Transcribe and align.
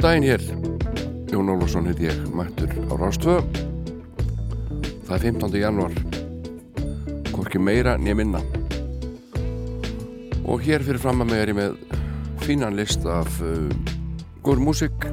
Góðan 0.00 0.14
daginn 0.16 0.30
hér, 0.32 0.42
Jón 1.28 1.50
Ólafsson 1.52 1.84
heit 1.90 1.98
ég, 2.00 2.20
mættur 2.32 2.70
á 2.88 2.96
Rástvö. 2.96 3.34
Það 5.04 5.12
er 5.12 5.24
15. 5.26 5.56
januar, 5.60 5.96
hvorki 7.34 7.60
meira 7.60 7.98
nýja 8.00 8.14
minna. 8.16 8.40
Og 10.48 10.64
hér 10.64 10.80
fyrir 10.86 11.02
fram 11.02 11.20
að 11.20 11.28
mig 11.28 11.42
er 11.42 11.52
ég 11.52 11.58
með 11.58 11.76
fínan 12.46 12.78
list 12.80 13.04
af 13.04 13.28
uh, 13.44 13.68
góður 14.40 14.62
músík 14.70 15.04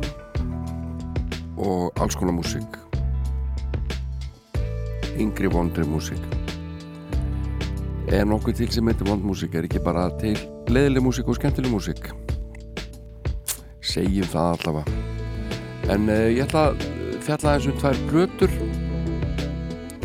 og 1.59 1.91
alls 1.99 2.15
konar 2.15 2.37
músík. 2.37 2.77
Yngri 5.19 5.51
vondri 5.51 5.83
músík. 5.83 6.23
En 8.07 8.31
okkur 8.31 8.55
til 8.55 8.71
sem 8.71 8.87
heitir 8.87 9.11
vond 9.11 9.27
músík 9.27 9.59
er 9.59 9.67
ekki 9.67 9.83
bara 9.83 10.07
til 10.23 10.37
leðileg 10.71 11.03
músík 11.03 11.27
og 11.27 11.35
skemmtileg 11.41 11.75
músík 11.75 12.07
segjum 13.97 14.29
það 14.29 14.49
allavega. 14.55 14.91
En 15.93 16.09
uh, 16.11 16.27
ég 16.29 16.43
ætla 16.45 16.63
að 16.69 16.83
fjalla 17.25 17.53
eins 17.55 17.67
um 17.69 17.77
tvær 17.81 17.97
blötur 18.09 18.53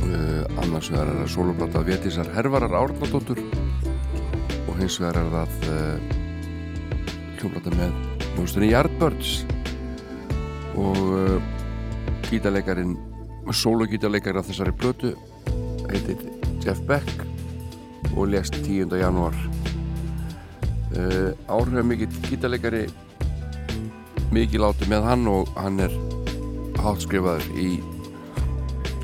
uh, 0.06 0.42
annars 0.62 0.88
vegar 0.92 1.10
er 1.10 1.18
það 1.20 1.32
soloplata 1.34 1.84
Vétísar 1.86 2.30
Hervarar 2.36 2.76
Árnardóttur 2.78 3.42
og 3.42 4.74
hins 4.78 4.98
vegar 5.02 5.20
er 5.20 5.28
það 5.34 5.50
uh, 5.68 5.74
eh, 5.76 5.98
hljómplata 7.40 7.74
með 7.76 7.90
mjögstunni 8.38 8.70
Yardbirds 8.70 9.32
og 10.80 10.98
gítarleikarin 12.30 12.94
sologítarleikar 13.52 14.38
af 14.40 14.46
þessari 14.48 14.72
blötu 14.78 15.10
heitir 15.90 16.22
Jeff 16.64 16.80
Beck 16.88 17.26
og 18.14 18.30
lest 18.32 18.54
10. 18.62 18.94
janúar. 18.96 19.36
Áhrifða 21.50 21.82
mikið 21.90 22.16
gítarleikari 22.28 22.86
mikið 24.32 24.64
láti 24.64 24.88
með 24.90 25.06
hann 25.08 25.28
og 25.30 25.50
hann 25.58 25.80
er 25.84 25.92
hátskrifaður 26.82 27.46
í 27.60 27.68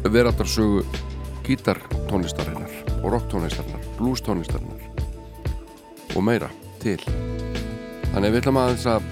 veraldarsögu 0.08 0.84
gítartónlistarinnar 1.46 2.72
og 3.02 3.12
rocktónlistarinnar, 3.14 3.84
bluestónlistarinnar 3.98 4.82
og 6.16 6.24
meira 6.24 6.48
til. 6.82 6.98
Þannig 8.12 8.32
við 8.32 8.40
ætlum 8.42 8.60
aðeins 8.62 8.86
að 8.88 9.02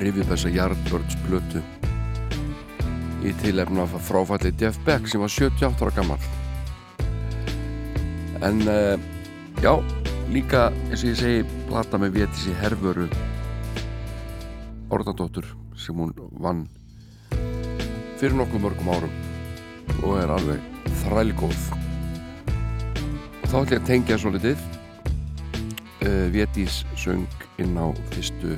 rifja 0.00 0.28
þessa 0.32 0.54
Yardbirds 0.54 1.18
blötu 1.26 1.62
í 3.26 3.32
tilefna 3.42 3.86
fráfalli 3.90 4.52
Jeff 4.60 4.78
Beck 4.86 5.08
sem 5.10 5.20
var 5.20 5.32
78 5.32 5.84
ára 5.84 5.94
gammal 5.96 6.20
en 8.46 8.62
uh, 8.68 8.94
já, 9.62 9.72
líka 10.30 10.68
eins 10.88 11.02
og 11.02 11.10
ég 11.10 11.18
segi 11.18 11.64
plata 11.66 11.98
með 11.98 12.20
vétis 12.20 12.46
í 12.46 12.54
herfuru 12.60 13.08
Orðandóttur 14.88 15.44
sem 15.76 15.98
hún 16.00 16.14
vann 16.40 16.62
fyrir 18.18 18.38
nokkuð 18.38 18.62
mörgum 18.64 18.88
árum 18.88 19.12
og 20.00 20.14
er 20.16 20.32
alveg 20.32 20.62
þrælgóð. 21.02 21.66
Og 23.42 23.44
þá 23.50 23.56
ætlum 23.60 23.74
ég 23.74 23.82
að 23.82 23.86
tengja 23.90 24.18
svo 24.18 24.32
litið 24.32 24.64
uh, 26.08 26.26
Vétís 26.32 26.80
söng 26.96 27.28
inn 27.60 27.76
á 27.76 27.92
fyrstu 28.14 28.56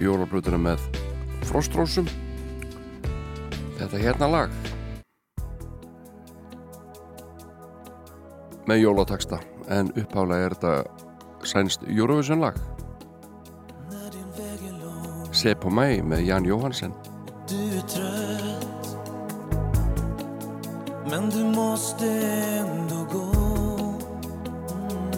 jólabröðuna 0.00 0.62
með 0.64 0.88
Frostrósum. 1.44 2.08
Þetta 3.76 4.00
hérna 4.00 4.32
lag. 4.32 4.58
Með 8.64 8.86
jólataksta 8.86 9.44
en 9.68 9.92
upphálega 9.92 10.48
er 10.48 10.56
þetta 10.56 11.48
sænst 11.52 11.84
Eurovision 11.90 12.40
lag 12.40 12.56
Se 15.42 15.54
på 15.54 15.70
mig 15.70 16.02
med 16.02 16.26
Jan 16.26 16.44
Johansen. 16.44 16.92
Du 17.48 17.76
är 17.76 17.80
trött 17.80 18.96
Men 21.10 21.30
du 21.30 21.44
måste 21.44 22.06
ändå 22.06 23.06
gå 23.12 23.32
mm. 24.72 25.10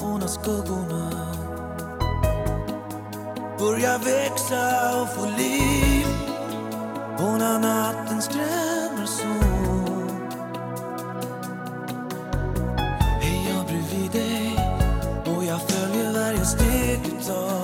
Och 0.00 0.20
när 0.20 0.26
skuggorna 0.26 1.10
börjar 3.58 3.98
växa 3.98 5.02
och 5.02 5.08
få 5.08 5.26
liv 5.38 6.06
och 7.18 7.38
när 7.38 7.58
natten 7.58 8.22
skräms 8.22 8.83
So. 17.24 17.63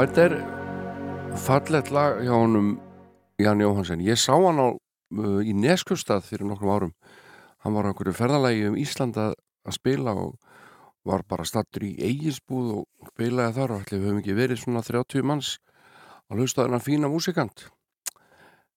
Þetta 0.00 0.22
er 0.24 0.34
fallet 1.36 1.90
lag 1.92 2.20
hjá 2.24 2.32
honum 2.32 2.70
Jan 3.40 3.60
Jóhansen. 3.60 4.00
Ég 4.00 4.16
sá 4.16 4.32
hann 4.32 4.56
á, 4.56 4.68
uh, 4.72 5.40
í 5.44 5.52
Neskustad 5.52 6.24
fyrir 6.24 6.46
nokkrum 6.48 6.72
árum. 6.72 6.92
Hann 7.60 7.74
var 7.74 7.84
á 7.84 7.92
einhverju 7.92 8.14
ferðalagi 8.16 8.68
um 8.70 8.78
Íslanda 8.80 9.34
að 9.36 9.76
spila 9.76 10.14
og 10.16 10.38
var 11.04 11.24
bara 11.28 11.44
stattur 11.44 11.84
í 11.84 11.92
eiginsbúð 12.00 12.70
og 12.78 13.12
spilaði 13.12 13.56
þar 13.58 13.76
og 13.76 13.84
við 13.90 14.06
höfum 14.06 14.22
ekki 14.22 14.38
verið 14.38 14.62
svona 14.62 14.80
30 14.86 15.26
manns 15.26 15.58
að 16.30 16.40
hlusta 16.40 16.64
þennan 16.64 16.86
fína 16.86 17.12
músikant. 17.12 17.68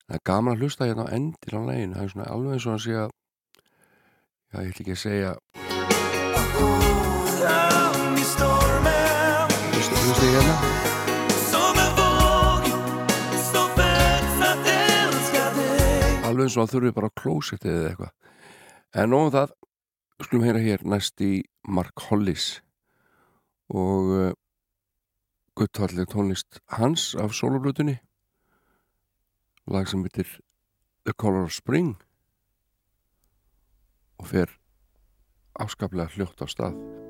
Það 0.04 0.20
er 0.20 0.24
gaman 0.28 0.58
að 0.58 0.66
hlusta 0.66 0.90
hérna 0.90 1.08
á 1.08 1.14
endir 1.16 1.56
á 1.56 1.62
legin. 1.64 1.96
Það 1.96 2.04
er 2.04 2.14
svona 2.18 2.32
alveg 2.36 2.58
eins 2.58 2.68
og 2.68 2.76
hann 2.76 2.84
sé 2.84 3.00
að 3.00 3.10
já, 4.52 4.58
ég 4.60 4.70
ætli 4.74 4.84
ekki 4.84 4.98
að 4.98 5.04
segja 5.08 5.32
Hlusta, 10.04 10.26
hérna? 10.28 10.73
Alveg 16.44 16.52
eins 16.52 16.58
og 16.58 16.66
að 16.68 16.74
þurfi 16.74 16.94
bara 16.96 17.16
klósettið 17.20 17.74
eða 17.74 17.90
eitthvað. 17.92 18.14
En 18.94 19.10
nóðum 19.10 19.34
það 19.34 19.54
skulum 20.24 20.46
heyra 20.46 20.64
hér 20.64 20.84
næst 20.86 21.22
í 21.24 21.44
Mark 21.64 22.04
Hollis 22.10 22.48
og 23.74 24.12
uh, 24.14 24.32
guttalleg 25.58 26.10
tónlist 26.12 26.60
hans 26.76 27.14
af 27.16 27.34
soloblutunni 27.36 27.98
lag 29.72 29.88
sem 29.88 30.04
heitir 30.04 30.28
The 31.08 31.16
Color 31.16 31.48
of 31.48 31.56
Spring 31.56 31.96
og 34.20 34.30
fer 34.32 34.52
afskaplega 35.60 36.12
hljótt 36.14 36.44
á 36.44 36.48
stað 36.48 37.03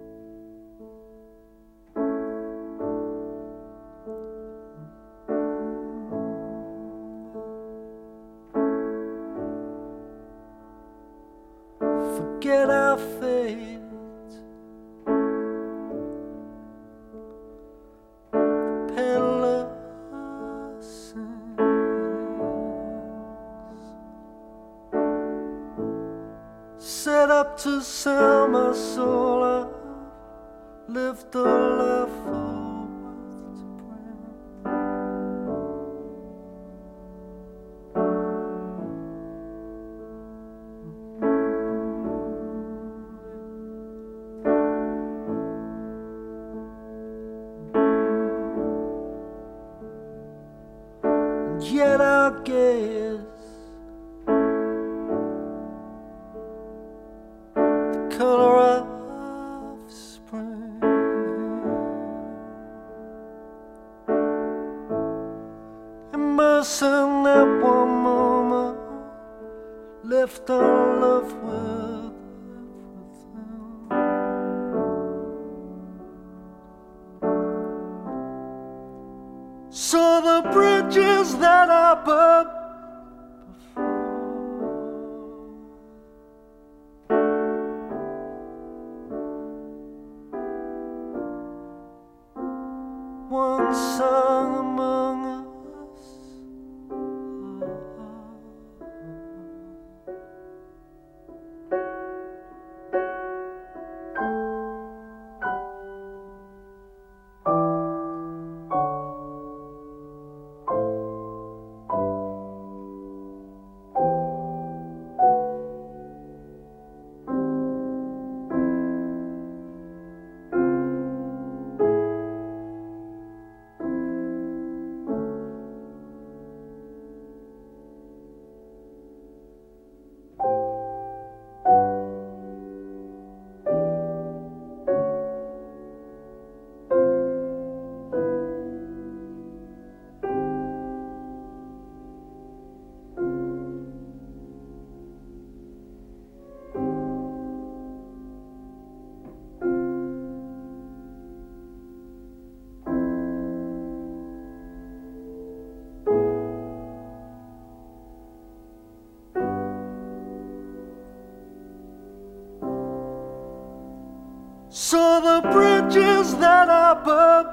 the 165.34 165.42
bridges 165.50 166.36
that 166.38 166.70
I 166.70 166.94
burned 166.94 167.53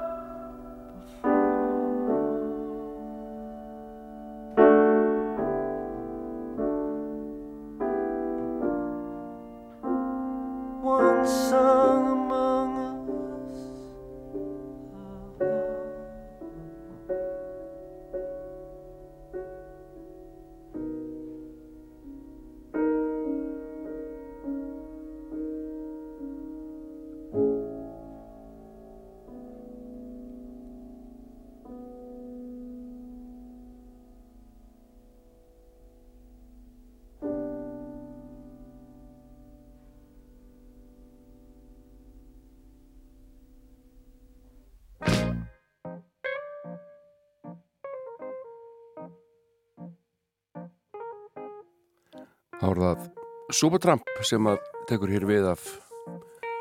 það 52.79 53.09
Supertramp 53.51 54.07
sem 54.23 54.47
að 54.47 54.61
tekur 54.87 55.11
hér 55.11 55.25
við 55.27 55.49
af 55.51 55.65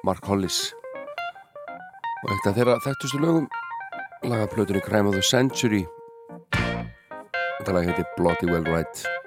Mark 0.07 0.26
Hollis. 0.26 0.73
Og 2.25 2.35
eitt 2.35 2.50
af 2.50 2.59
þeirra 2.59 2.81
þekktustu 2.83 3.23
lögum 3.23 3.47
lagaplötunni 4.26 4.83
Crime 4.83 5.09
of 5.09 5.14
the 5.14 5.23
Century. 5.23 5.87
Þetta 6.52 7.73
lag 7.76 7.87
heiti 7.87 8.05
Bloody 8.17 8.50
Well 8.50 8.67
Right 8.67 9.20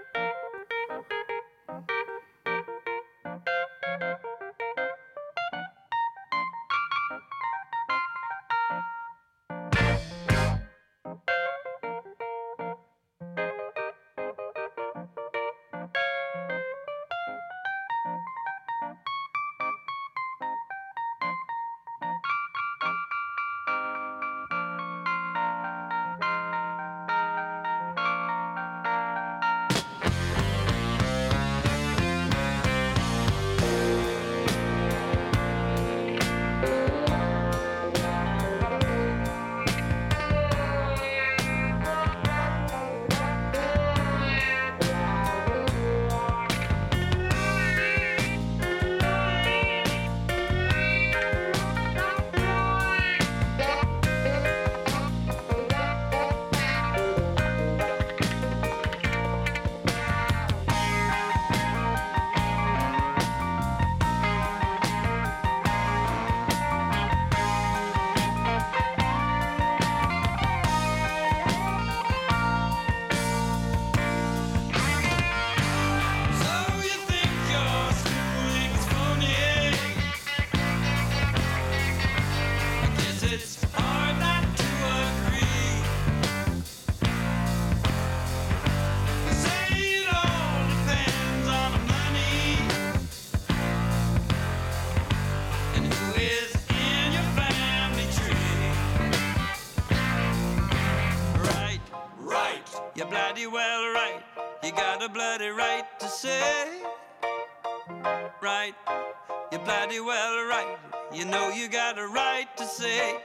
You 111.24 111.30
know 111.30 111.48
you 111.52 111.70
got 111.70 111.98
a 111.98 112.06
right 112.06 112.48
to 112.58 112.66
say. 112.66 113.16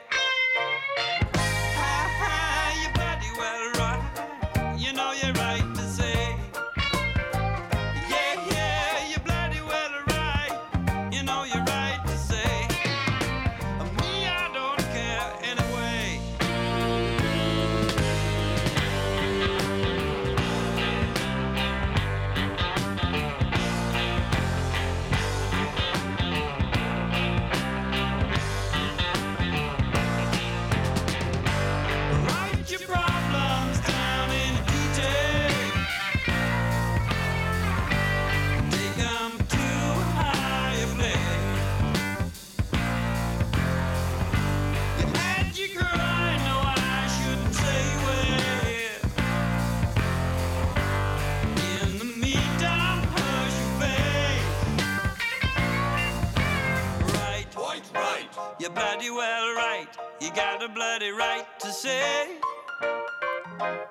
Got 60.38 60.62
a 60.62 60.68
bloody 60.68 61.10
right 61.10 61.46
to 61.58 61.72
say. 61.72 62.38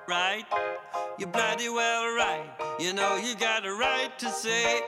Right? 0.08 0.44
You're 1.18 1.28
bloody 1.28 1.68
well 1.68 2.04
right. 2.16 2.48
You 2.80 2.94
know 2.94 3.16
you 3.16 3.34
got 3.36 3.66
a 3.66 3.72
right 3.72 4.10
to 4.18 4.30
say. 4.30 4.80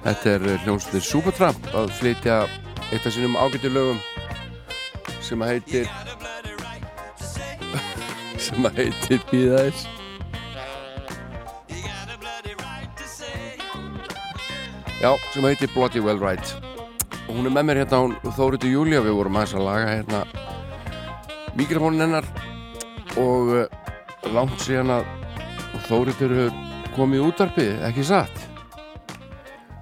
Þetta 0.00 0.30
er 0.32 0.44
hljómsveitir 0.64 1.04
Supertramp 1.04 1.66
að 1.76 1.90
flytja 1.98 2.36
eitt 2.90 3.04
af 3.04 3.12
sínum 3.12 3.36
ágættu 3.36 3.68
lögum 3.68 3.98
sem 5.20 5.42
að 5.44 5.52
heitir 5.52 5.90
sem 8.46 8.64
að 8.64 8.80
heitir 8.80 9.20
Bíðaðis 9.28 9.84
Já, 15.00 15.14
sem 15.32 15.44
að 15.44 15.52
heitir 15.52 15.72
Bloody 15.76 16.00
Well 16.04 16.20
Right. 16.20 16.56
Og 17.28 17.36
hún 17.36 17.48
er 17.48 17.54
með 17.54 17.68
mér 17.68 17.84
hérna 17.84 18.02
hún 18.02 18.18
Þóriður 18.36 18.74
Júlia, 18.74 19.04
við 19.04 19.16
vorum 19.20 19.38
aðeins 19.40 19.56
að 19.56 19.66
laga 19.68 19.94
hérna 19.94 20.24
mikrofónin 21.60 22.04
hennar 22.04 22.26
og 23.20 23.54
uh, 23.54 23.64
langt 24.32 24.60
síðan 24.64 24.96
að 24.98 25.08
Þóriður 25.86 26.38
komið 26.96 27.28
útarpið, 27.30 27.76
ekki 27.88 28.04
satt 28.10 28.49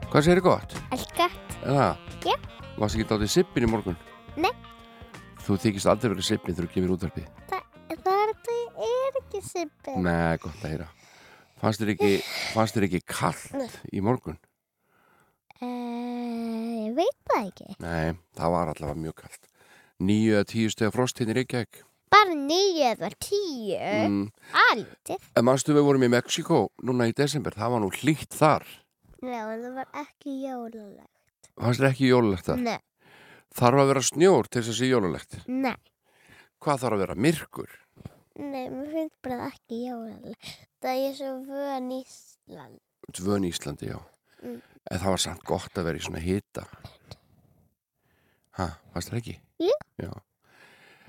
Hvað 0.09 0.25
séri 0.25 0.41
gott? 0.41 0.73
Allt 0.88 1.11
gott. 1.19 1.50
Er 1.69 1.75
það? 1.77 2.05
Já. 2.25 2.37
Varst 2.79 2.97
ekki 2.97 3.05
dátið 3.11 3.29
sippin 3.29 3.67
í 3.67 3.69
morgun? 3.69 3.97
Nei. 4.41 4.55
Þú 5.45 5.57
þykist 5.61 5.88
aldrei 5.93 6.15
verið 6.15 6.25
sippin 6.31 6.57
þegar 6.57 6.69
þú 6.71 6.73
kemur 6.73 6.95
útvarpið? 6.95 7.27
Þa, 7.50 7.59
það 8.07 8.23
er 8.87 9.19
ekki 9.21 9.43
sippin. 9.45 9.99
Nei, 10.07 10.38
gott 10.41 10.65
að 10.65 10.73
heyra. 10.73 10.87
Fannst 11.61 11.85
þér 11.85 11.93
ekki, 11.99 12.88
ekki 12.88 13.03
kallt 13.12 13.77
í 13.93 14.00
morgun? 14.09 14.41
Uh, 15.61 15.69
ég 16.87 16.97
veit 16.97 17.21
það 17.29 17.45
ekki. 17.50 17.79
Nei, 17.85 18.17
það 18.41 18.57
var 18.57 18.73
allavega 18.73 19.05
mjög 19.05 19.21
kallt. 19.27 19.55
Nýju 20.09 20.41
eða 20.41 20.50
tíu 20.55 20.73
steg 20.73 20.97
frost 20.97 21.21
hérna 21.21 21.37
í 21.37 21.41
Reykjavík. 21.43 21.85
Bara 22.09 22.33
nýju 22.49 22.91
eða 22.95 23.12
tíu? 23.21 23.77
Mm. 23.77 24.27
Aldrei. 24.71 25.21
Mannstu 25.45 25.77
við 25.77 25.91
vorum 25.93 26.09
í 26.09 26.15
Mexiko 26.17 26.67
núna 26.81 27.12
í 27.12 27.17
desember, 27.19 27.53
það 27.53 27.77
var 27.77 27.85
nú 27.85 27.93
hlýtt 28.00 28.33
þar. 28.33 28.65
Já, 29.19 29.41
en 29.51 29.63
það 29.65 29.75
var 29.81 29.89
ekki 30.05 30.35
jólulegt. 30.45 31.15
Fannst 31.59 31.83
þér 31.83 31.89
ekki 31.91 32.11
jólulegt 32.13 32.47
þar? 32.47 32.61
Nei. 32.63 32.79
Þarf 33.59 33.83
að 33.83 33.91
vera 33.91 34.03
snjór 34.07 34.49
til 34.49 34.61
þess 34.61 34.73
að 34.75 34.79
sé 34.79 34.91
jólulegt? 34.91 35.39
Nei. 35.51 35.77
Hvað 36.63 36.83
þarf 36.85 36.97
að 36.99 37.03
vera 37.03 37.17
myrkur? 37.27 37.73
Nei, 38.39 38.69
mér 38.71 38.93
finnst 38.93 39.17
bara 39.27 39.49
ekki 39.51 39.81
jólulegt. 39.89 40.53
Það 40.79 41.03
er 41.09 41.17
svo 41.19 41.33
vön 41.49 41.91
Ísland. 41.97 42.79
Vön 43.27 43.49
Íslandi, 43.49 43.91
já. 43.91 43.99
Mm. 44.45 44.61
En 44.89 45.03
það 45.03 45.15
var 45.15 45.23
samt 45.25 45.45
gott 45.49 45.81
að 45.81 45.89
vera 45.89 45.99
í 45.99 46.05
svona 46.05 46.23
hita. 46.23 46.67
Hæ, 48.59 48.67
fannst 48.95 49.11
þér 49.11 49.21
ekki? 49.23 49.37
Já. 49.65 49.75
Já. 50.05 50.13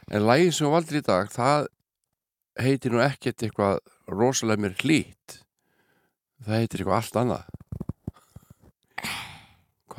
En 0.10 0.26
lægið 0.26 0.56
sem 0.58 0.66
við 0.66 0.74
valdur 0.74 0.98
í 0.98 1.06
dag, 1.06 1.30
það 1.30 1.70
heitir 2.60 2.94
nú 2.96 3.04
ekkert 3.06 3.46
eitthvað 3.46 3.80
rosalega 4.10 4.66
mér 4.66 4.78
hlýtt. 4.82 5.40
Það 6.42 6.62
heitir 6.64 6.82
eitthvað 6.82 6.98
allt 6.98 7.20
annað. 7.22 7.59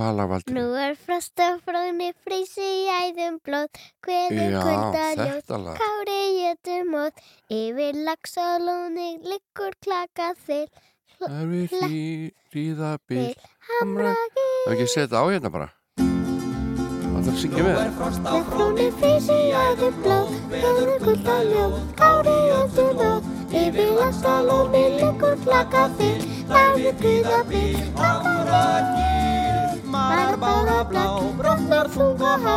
Hvað 0.00 0.14
lag 0.16 0.28
valdur? 0.30 0.54
Nú 0.56 0.62
er 0.80 0.94
frost 0.96 1.40
og 1.44 1.58
fróni 1.60 2.06
frísi 2.24 2.64
í 2.64 2.84
æðum 2.88 3.34
blóð. 3.44 3.80
Hverðum 4.06 4.54
kuldarljóð 4.64 5.74
Kári 5.76 6.20
jötum 6.38 6.94
móð 6.94 7.18
Yfir 7.52 7.98
lags 8.06 8.32
og 8.40 8.64
lóni 8.64 9.10
Liggur 9.20 9.76
klaka 9.84 10.30
þill 10.46 10.70
Það 11.18 11.34
er 11.36 11.50
við 11.50 11.74
hlýða 12.54 12.94
bil 13.10 13.26
Hamragi 13.74 14.46
Það 14.46 14.70
er 14.70 14.72
ekki 14.72 14.86
að 14.86 14.94
setja 14.94 15.20
á 15.20 15.24
hérna 15.28 15.52
bara? 15.58 15.68
Það 16.00 17.20
er 17.20 17.28
að 17.34 17.42
syngja 17.42 17.66
með? 17.66 17.82
Með 18.24 18.48
fróni 18.54 18.88
frísi 19.02 19.36
í 19.36 19.52
æðum 19.52 20.00
blóð. 20.00 20.32
Hverðum 20.56 21.04
kuldarljóð 21.04 21.76
Kári 22.00 22.38
jötum 22.48 22.96
móð 23.02 23.39
Yfir 23.50 23.94
lags 23.98 24.22
og 24.24 24.46
lóni 24.46 24.84
Liggur 24.98 25.36
klaka 25.44 25.88
þill 25.98 26.26
Hamragi 26.50 27.64
Hamragi 27.98 29.10
Bara 29.90 30.36
bára 30.36 30.84
blá, 30.88 31.06
brotnar 31.38 31.88
þunga 31.90 32.34
há, 32.44 32.54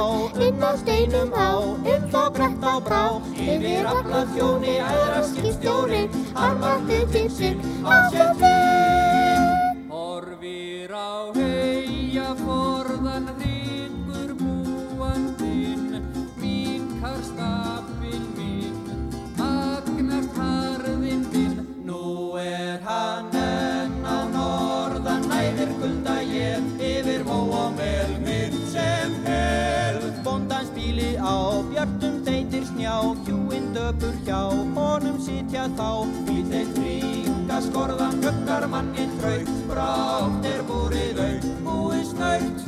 inn 0.47 0.62
á 0.62 0.71
steinum 0.77 1.33
á, 1.33 1.50
um 1.93 2.05
þá 2.13 2.21
brett 2.35 2.62
á 2.62 2.75
brá. 2.85 3.01
Yfir 3.33 3.89
alla 3.89 4.21
þjóni, 4.35 4.77
aðra 4.85 5.23
skipstjóri, 5.31 6.03
armandi 6.35 7.01
til 7.15 7.27
sig 7.39 7.57
á 7.81 7.95
sjöfi. 8.13 8.55
Horfir 9.89 10.93
á 10.93 11.33
heia 11.35 11.62
þeitir 32.93 33.23
snjá, 33.23 33.25
hjúinn 33.25 33.73
döpur 33.73 34.15
hjá, 34.25 34.41
honum 34.75 35.19
sitja 35.19 35.67
þá. 35.77 36.06
Í 36.29 36.43
þeir 36.49 36.67
ringa 36.77 37.62
skorðan, 37.62 38.21
höggar 38.23 38.67
mannin 38.67 39.10
traut, 39.19 39.49
brátt 39.67 40.45
er 40.45 40.63
búrið 40.67 41.19
au, 41.19 41.39
búið 41.65 42.06
snaut. 42.12 42.63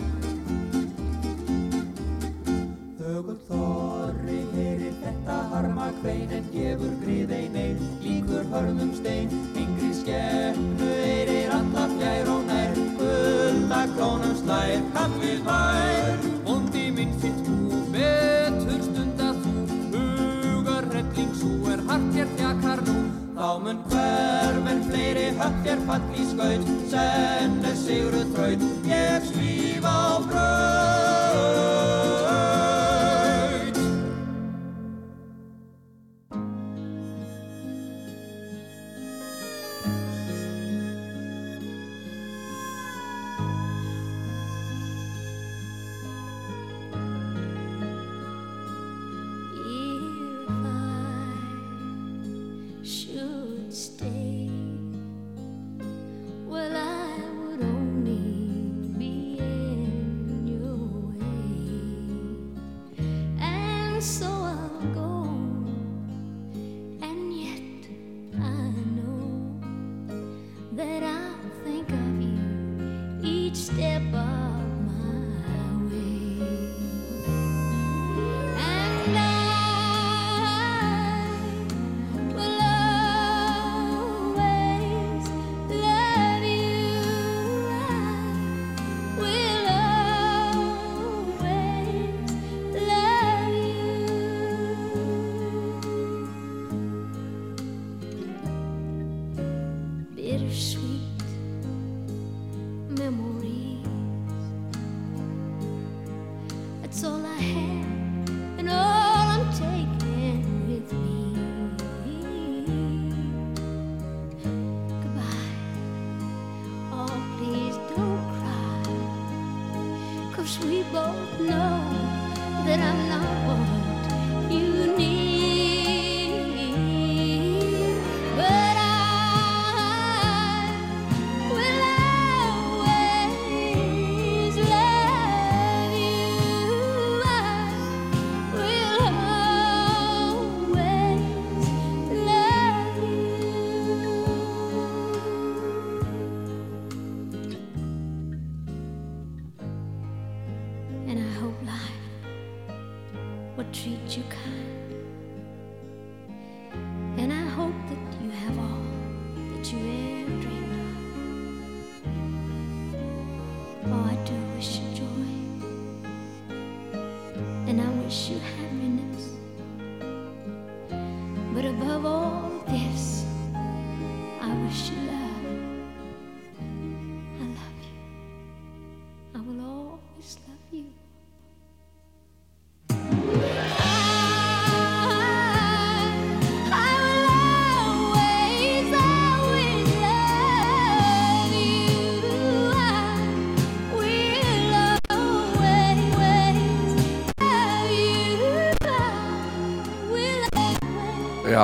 Þögul 2.99 3.37
þorri 3.47 4.39
heyrir 4.53 4.93
þetta 5.03 5.39
harma 5.51 5.91
kvein 6.01 6.31
en 6.31 6.47
gefur 6.51 6.95
grið 7.03 7.31
ein 7.31 7.55
einn, 7.55 7.83
líkur 8.01 8.45
hörðum 8.51 8.93
stein, 8.95 9.29
yngri 9.55 9.93
skefnu 9.93 10.93
eirir 11.05 11.51
alla 11.53 11.89
fjær 11.97 12.31
og 12.33 12.47
nær, 12.49 12.79
gulda 12.99 13.85
klónum 13.95 14.39
slær, 14.41 14.81
kaffið 14.95 15.45
mær. 15.45 15.95
Vondi 16.15 16.34
hart 21.95 22.15
hér 22.15 22.31
þjakar 22.35 22.81
nú. 22.87 22.95
Þá 23.35 23.47
mun 23.63 23.79
hverfinn 23.91 24.81
fleiri 24.89 25.27
höfð 25.39 25.61
þér 25.67 25.85
fall 25.87 26.09
í 26.15 26.25
skaut, 26.31 26.73
senn 26.91 27.55
er 27.71 27.77
sigru 27.83 28.25
traut, 28.33 28.67
ég 28.89 29.31
slíf 29.31 29.87
á 29.87 30.03
bröð. 30.27 31.74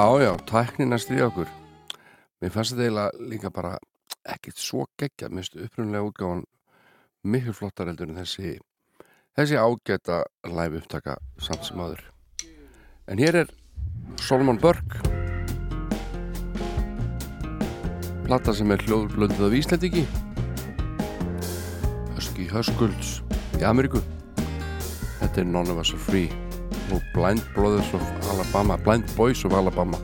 Já, 0.01 0.07
já, 0.17 0.31
tæknin 0.49 0.95
að 0.95 1.01
stríða 1.03 1.25
okkur. 1.27 1.49
Mér 2.41 2.53
fannst 2.55 2.73
þetta 2.73 2.85
eiginlega 2.87 3.25
líka 3.29 3.51
bara 3.53 3.75
ekkert 4.33 4.57
svo 4.57 4.87
geggja, 4.97 5.29
minnst 5.29 5.53
upprunlega 5.53 6.07
útgáfan 6.07 6.41
miklu 7.21 7.53
flottar 7.53 7.91
heldur 7.91 8.09
en 8.09 8.17
þessi 8.17 8.55
þessi 9.37 9.61
ágæta 9.61 10.23
live 10.49 10.81
upptaka 10.81 11.19
samt 11.37 11.69
sem 11.69 11.85
aður 11.85 12.01
En 13.13 13.21
hér 13.21 13.43
er 13.43 13.53
Solomon 14.17 14.57
Burke. 14.57 15.05
Plata 18.25 18.57
sem 18.57 18.73
er 18.73 18.81
hljóðblöndið 18.87 19.49
af 19.51 19.57
Íslandiki 19.61 20.07
Höski 22.15 22.49
Höskulds 22.49 23.19
í 23.59 23.67
Ameríku. 23.69 24.01
Þetta 25.19 25.43
er 25.43 25.51
None 25.51 25.69
of 25.69 25.85
Us 25.85 25.93
Are 25.93 26.01
Free 26.09 26.40
og 26.91 27.01
Blind 27.13 27.41
Brothers 27.55 27.93
of 27.93 28.01
Alabama 28.31 28.77
Blind 28.77 29.03
Boys 29.17 29.45
of 29.45 29.53
Alabama 29.53 29.97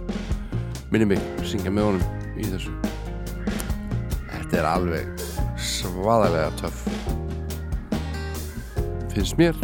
minni 0.92 1.06
mig, 1.06 1.20
syngja 1.44 1.72
með 1.72 1.90
honum 1.92 2.38
í 2.40 2.48
þessu 2.48 2.74
Þetta 4.32 4.60
er 4.62 4.70
alveg 4.70 5.26
svaðalega 5.60 6.52
töff 6.62 6.86
finnst 9.14 9.38
mér 9.40 9.58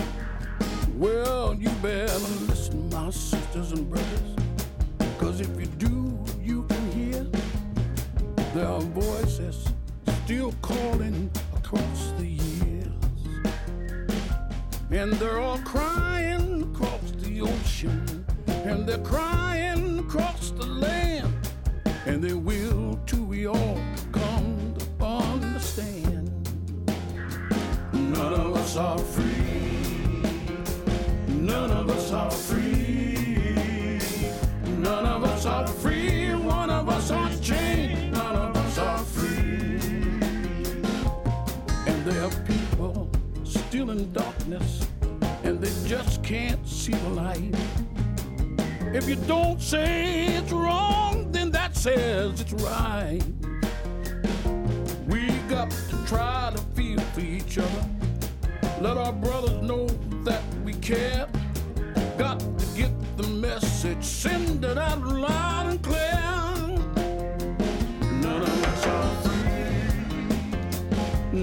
Well, 0.97 1.53
you 1.53 1.69
better 1.81 2.19
listen, 2.47 2.87
my 2.89 3.09
sisters 3.09 3.73
and 3.73 3.89
brothers. 3.89 4.35
Cause 5.19 5.41
if 5.41 5.49
you 5.59 5.65
do, 5.77 6.17
you 6.41 6.63
can 6.63 6.91
hear 6.91 7.25
there 8.53 8.67
are 8.67 8.79
voices 8.79 9.67
still 10.23 10.53
calling 10.61 11.29
across 11.57 12.13
the 12.17 12.25
years. 12.25 12.87
And 14.91 15.11
they're 15.13 15.39
all 15.39 15.57
crying 15.59 16.52
ocean. 17.43 18.25
And 18.47 18.87
they're 18.87 18.97
crying 18.99 19.99
across 19.99 20.51
the 20.51 20.65
land. 20.65 21.33
And 22.05 22.23
they 22.23 22.33
will 22.33 22.99
too, 23.05 23.23
we 23.23 23.47
all 23.47 23.79
come 24.11 24.75
to 24.77 25.05
understand. 25.05 26.29
None 27.93 28.33
of 28.33 28.55
us 28.55 28.75
are 28.77 28.97
free. 28.97 30.23
None 31.27 31.71
of 31.71 31.89
us 31.89 32.11
are 32.11 32.31
free. 32.31 33.99
None 34.77 35.05
of 35.05 35.23
us 35.23 35.45
are 35.45 35.67
free. 35.67 36.33
One 36.33 36.69
of 36.69 36.89
us 36.89 37.11
are 37.11 37.29
chained. 37.41 38.11
None 38.13 38.35
of 38.35 38.57
us 38.57 38.77
are 38.77 38.97
free. 38.99 39.79
And 41.87 42.05
there 42.05 42.23
are 42.23 42.35
people 42.45 43.09
still 43.43 43.89
in 43.91 44.11
darkness, 44.13 44.87
and 45.53 45.61
they 45.61 45.87
just 45.87 46.23
can't 46.23 46.67
see 46.67 46.93
the 46.93 47.09
light. 47.09 47.53
If 48.91 49.07
you 49.07 49.15
don't 49.15 49.61
say 49.61 50.25
it's 50.25 50.51
wrong, 50.51 51.31
then 51.31 51.51
that 51.51 51.75
says 51.75 52.41
it's 52.41 52.53
right. 52.53 53.21
We 55.07 55.27
got 55.49 55.69
to 55.69 56.05
try 56.07 56.51
to 56.55 56.61
feel 56.75 56.99
for 57.13 57.19
each 57.19 57.59
other. 57.59 57.85
Let 58.81 58.97
our 58.97 59.13
brothers 59.13 59.61
know 59.61 59.85
that 60.23 60.41
we 60.63 60.73
care. 60.73 61.27
Got 62.17 62.39
to 62.39 62.65
get 62.75 62.91
the 63.17 63.27
message, 63.27 64.03
send 64.03 64.65
it 64.65 64.77
out 64.79 65.05
loud 65.05 65.67
and 65.67 65.83
clear. 65.83 66.19
None 68.21 68.41
of 68.41 68.63
us 68.65 68.87
are 68.87 69.15
free. 69.21 69.43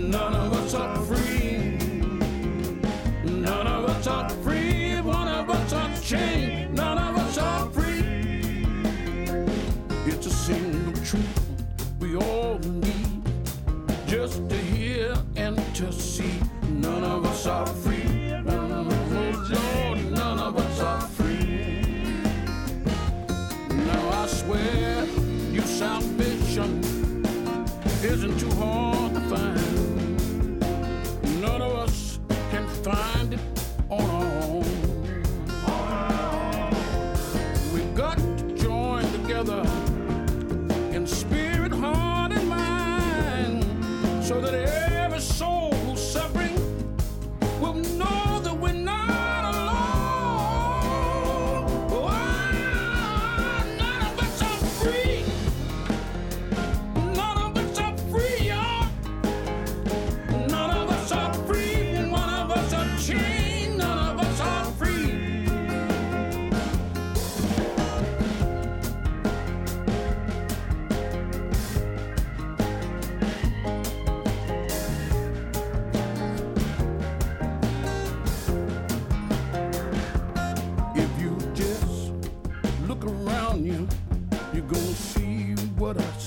None 0.00 0.34
of 0.34 0.52
us 0.52 0.74
are 0.74 0.96
free. 0.96 1.09
Chained. 6.10 6.74
None 6.74 6.98
of 6.98 7.16
us 7.18 7.38
are 7.38 7.70
free. 7.70 8.64
It's 10.06 10.26
a 10.26 10.30
single 10.30 10.92
truth 11.04 11.40
we 12.00 12.16
all 12.16 12.58
need 12.58 13.22
just 14.08 14.48
to 14.48 14.56
hear 14.56 15.14
and 15.36 15.56
to 15.76 15.92
see. 15.92 16.34
None 16.68 17.04
of 17.04 17.24
us 17.26 17.46
are 17.46 17.66
free. 17.66 18.09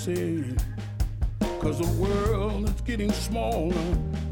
Say. 0.03 0.43
Cause 1.61 1.79
the 1.79 1.87
world 1.97 2.67
is 2.67 2.81
getting 2.81 3.09
smaller 3.09 3.73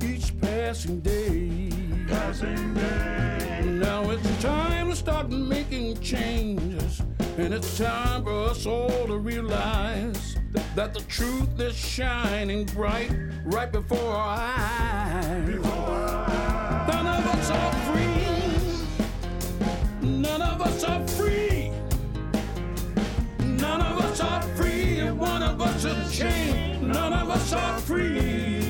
each 0.03 0.37
passing 0.41 0.99
day. 0.99 1.69
Passing 2.09 2.73
day. 2.73 3.61
Now 3.63 4.09
it's 4.09 4.43
time 4.43 4.89
to 4.89 4.95
start 4.97 5.29
making 5.29 5.97
changes. 6.01 7.01
And 7.37 7.53
it's 7.53 7.77
time 7.77 8.25
for 8.25 8.49
us 8.49 8.65
all 8.65 9.07
to 9.07 9.17
realize 9.17 10.35
that 10.75 10.93
the 10.93 10.99
truth 11.07 11.57
is 11.57 11.73
shining 11.73 12.65
bright 12.65 13.11
right 13.45 13.71
before 13.71 14.11
our 14.13 14.39
eyes. 14.39 15.47
None 16.91 17.07
of 17.07 17.27
us 17.27 17.49
are 17.49 17.73
free. 17.87 18.27
None 20.01 20.41
of 20.41 20.61
us 20.61 20.83
are 20.83 21.07
free. 21.07 21.20
One 25.21 25.43
of 25.43 25.61
us 25.61 25.85
is 25.85 26.17
chained. 26.17 26.81
None 26.87 27.13
of 27.13 27.29
us 27.29 27.53
are 27.53 27.77
free. 27.81 28.60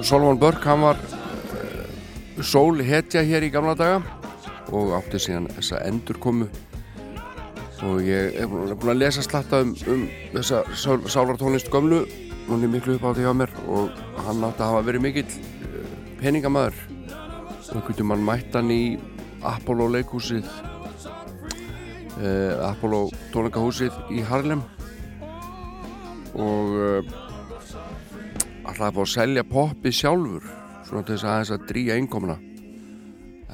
Solomon 0.00 0.38
Burke, 0.40 0.64
hann 0.70 0.82
var 0.86 0.98
eh, 1.58 1.86
sólhetja 2.40 3.22
hér 3.26 3.44
í 3.44 3.50
gamla 3.52 3.74
daga 3.78 4.00
og 4.72 4.94
átti 4.96 5.20
síðan 5.20 5.50
þessa 5.52 5.82
endurkomu. 5.88 6.48
Og 7.82 8.02
ég 8.06 8.38
hef 8.38 8.50
búin 8.52 8.92
að 8.92 9.00
lesa 9.00 9.24
slatta 9.26 9.62
um, 9.64 9.72
um 9.90 10.04
þessa 10.32 10.62
sálartónlist 11.10 11.70
gömlu. 11.72 12.04
Hún 12.46 12.64
er 12.64 12.70
miklu 12.70 12.96
upp 12.96 13.08
á 13.10 13.14
því 13.14 13.26
á 13.26 13.34
mér 13.36 13.52
og 13.66 13.90
hann 14.26 14.44
átti 14.46 14.62
að 14.62 14.70
hafa 14.72 14.84
verið 14.86 15.04
mikill 15.06 15.26
eh, 15.28 15.96
peningamæður 16.22 16.78
og 17.72 17.86
hvernig 17.86 18.06
mann 18.06 18.24
mætt 18.26 18.54
hann 18.56 18.70
í 18.70 18.82
Apollo 19.42 19.88
leikúsið 19.94 20.46
eh, 22.20 22.54
Apollo 22.68 23.08
tónleikahúsið 23.34 24.14
í 24.14 24.22
Harlem. 24.26 24.62
Og 26.32 26.78
eh, 26.78 27.12
alltaf 28.62 28.88
að 28.88 28.96
fá 28.96 29.02
að 29.02 29.12
selja 29.16 29.44
poppi 29.48 29.92
sjálfur 29.94 30.46
svona 30.86 31.04
til 31.06 31.16
þess 31.16 31.26
að 31.26 31.38
þess 31.40 31.54
að 31.56 31.68
drýja 31.70 31.98
einkomuna 31.98 32.38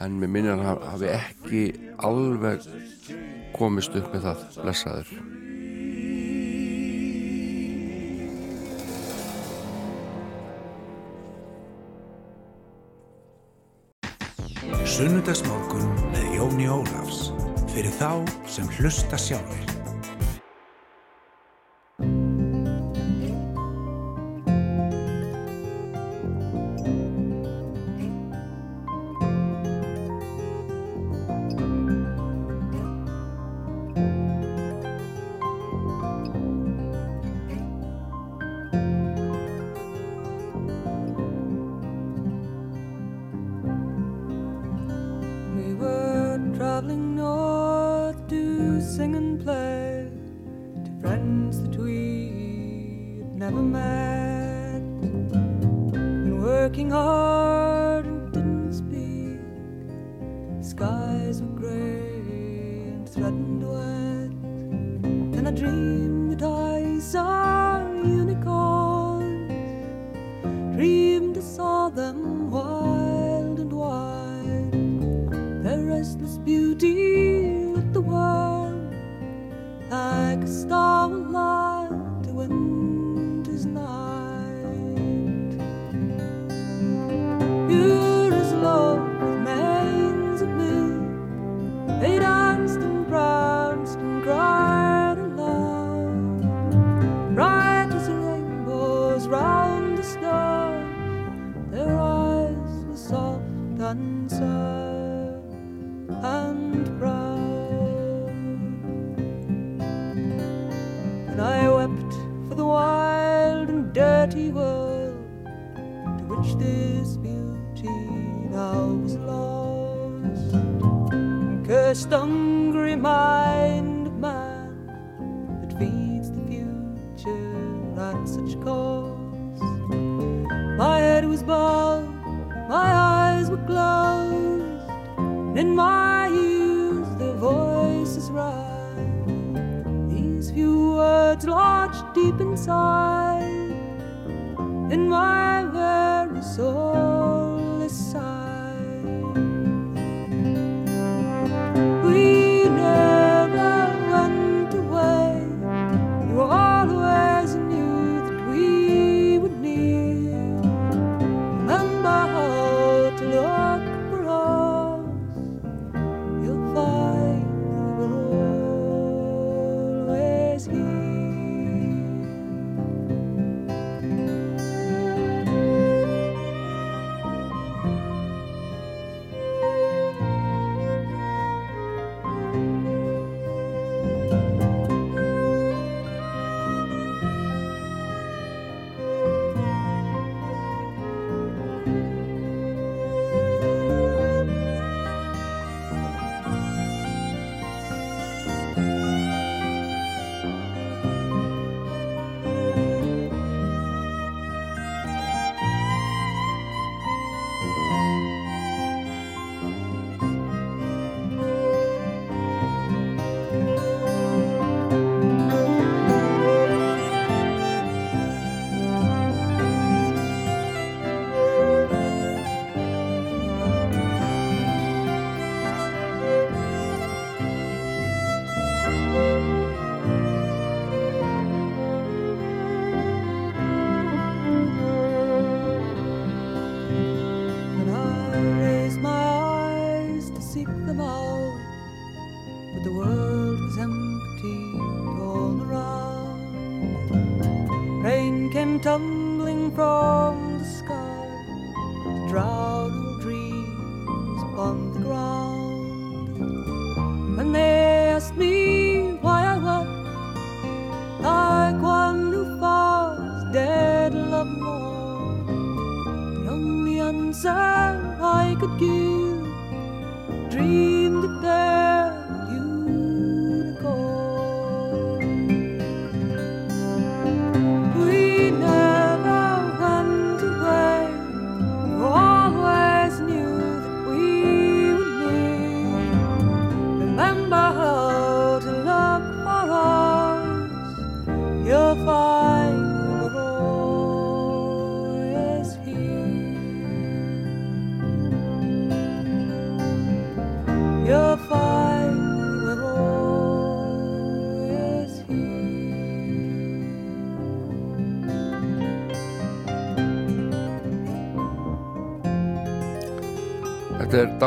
en 0.04 0.20
mér 0.20 0.30
minnir 0.34 0.62
hann 0.62 0.84
hafi 0.84 1.10
ekki 1.14 1.64
alveg 2.06 2.66
komist 3.56 3.96
upp 3.98 4.12
með 4.14 4.28
það 4.28 4.46
blessaður. 4.62 5.16
Sunnudagsmorgun 14.98 15.90
með 16.14 16.30
Jóni 16.38 16.70
Ólafs. 16.72 17.28
Fyrir 17.70 17.92
þá 18.00 18.24
sem 18.50 18.70
hlusta 18.78 19.20
sjálfur 19.20 19.77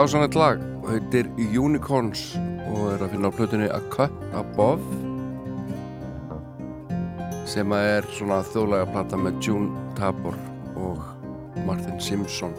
dásanett 0.01 0.33
lag 0.33 0.61
og 0.81 0.87
heitir 0.89 1.27
Unicorns 1.37 2.31
og 2.71 2.87
er 2.89 3.03
að 3.05 3.11
finna 3.11 3.29
á 3.29 3.37
plötunni 3.37 3.67
A 3.69 3.77
Cut 3.93 4.15
Above 4.33 4.81
sem 7.45 7.75
að 7.75 7.89
er 7.91 8.07
svona 8.09 8.39
þjóðlega 8.47 8.87
plata 8.95 9.19
með 9.21 9.37
June 9.45 9.83
Tabor 9.99 10.39
og 10.73 11.03
Martin 11.67 12.01
Simpson. 12.01 12.55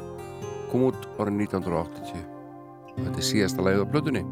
Kom 0.71 0.87
út 0.93 1.09
árið 1.19 1.49
1980 1.49 2.23
og 2.93 3.03
þetta 3.09 3.19
er 3.25 3.29
síðasta 3.33 3.67
lagið 3.67 3.83
á 3.91 3.93
plötunni 3.97 4.23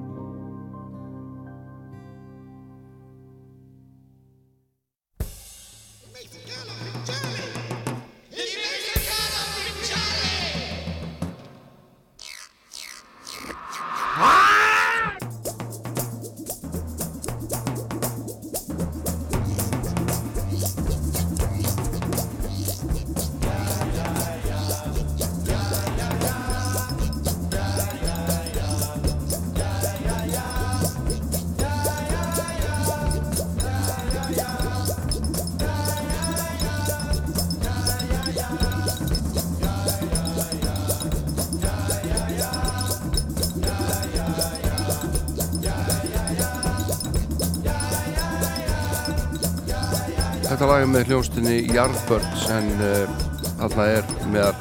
hljónstinni 51.11 51.65
Yardbirds 51.75 52.45
en 52.55 52.69
uh, 52.87 53.23
þarna 53.59 53.87
er 53.97 54.11
með 54.31 54.61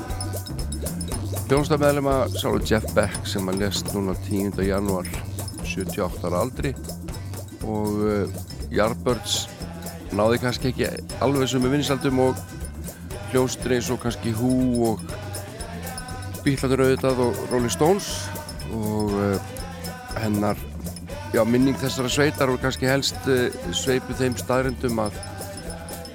hljónstamæðlema 1.45 2.15
sálu 2.33 2.63
Jeff 2.65 2.89
Beck 2.95 3.27
sem 3.29 3.45
að 3.51 3.59
lest 3.61 3.91
núna 3.93 4.15
10. 4.25 4.57
janúar 4.65 5.05
78 5.61 6.25
ára 6.25 6.41
aldri 6.41 6.71
og 7.69 8.01
uh, 8.01 8.41
Yardbirds 8.73 9.43
náði 10.17 10.41
kannski 10.41 10.71
ekki 10.71 10.89
alveg 11.21 11.53
sem 11.53 11.69
er 11.69 11.75
vinsaldum 11.75 12.25
og 12.25 12.41
hljónstir 13.29 13.77
eins 13.77 13.93
og 13.93 14.01
kannski 14.01 14.33
Who 14.41 14.89
og 14.89 15.07
Bílaður 16.41 16.87
auðvitað 16.87 17.25
og 17.27 17.43
Rolling 17.51 17.77
Stones 17.77 18.13
og 18.73 19.13
uh, 19.13 19.57
hennar 20.17 20.57
já, 21.29 21.45
minning 21.45 21.77
þessara 21.77 22.09
sveitar 22.09 22.49
og 22.49 22.63
kannski 22.65 22.89
helst 22.89 23.21
uh, 23.29 23.51
sveipu 23.69 24.17
þeim 24.17 24.41
staðrindum 24.41 25.05
að 25.05 25.27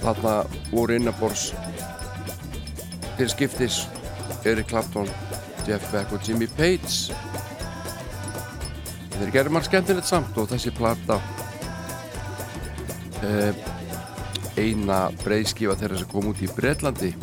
þarna 0.05 0.35
voru 0.71 0.99
innabors 0.99 1.51
til 3.17 3.31
skiptis 3.33 3.85
Eric 4.45 4.69
Clapton, 4.69 5.09
Jeff 5.64 5.87
Beck 5.93 6.12
og 6.12 6.25
Jimmy 6.29 6.49
Page. 6.59 7.14
Þeir 9.14 9.31
gerir 9.33 9.55
mann 9.55 9.64
skemmtilegt 9.64 10.09
samt 10.09 10.37
og 10.40 10.51
þessi 10.51 10.73
plata 10.75 11.17
eh, 13.25 13.55
eina 14.61 15.07
breyðskifa 15.23 15.79
þeirra 15.81 16.01
sem 16.03 16.11
kom 16.11 16.29
út 16.33 16.43
í 16.45 16.51
Breitlandi 16.53 17.14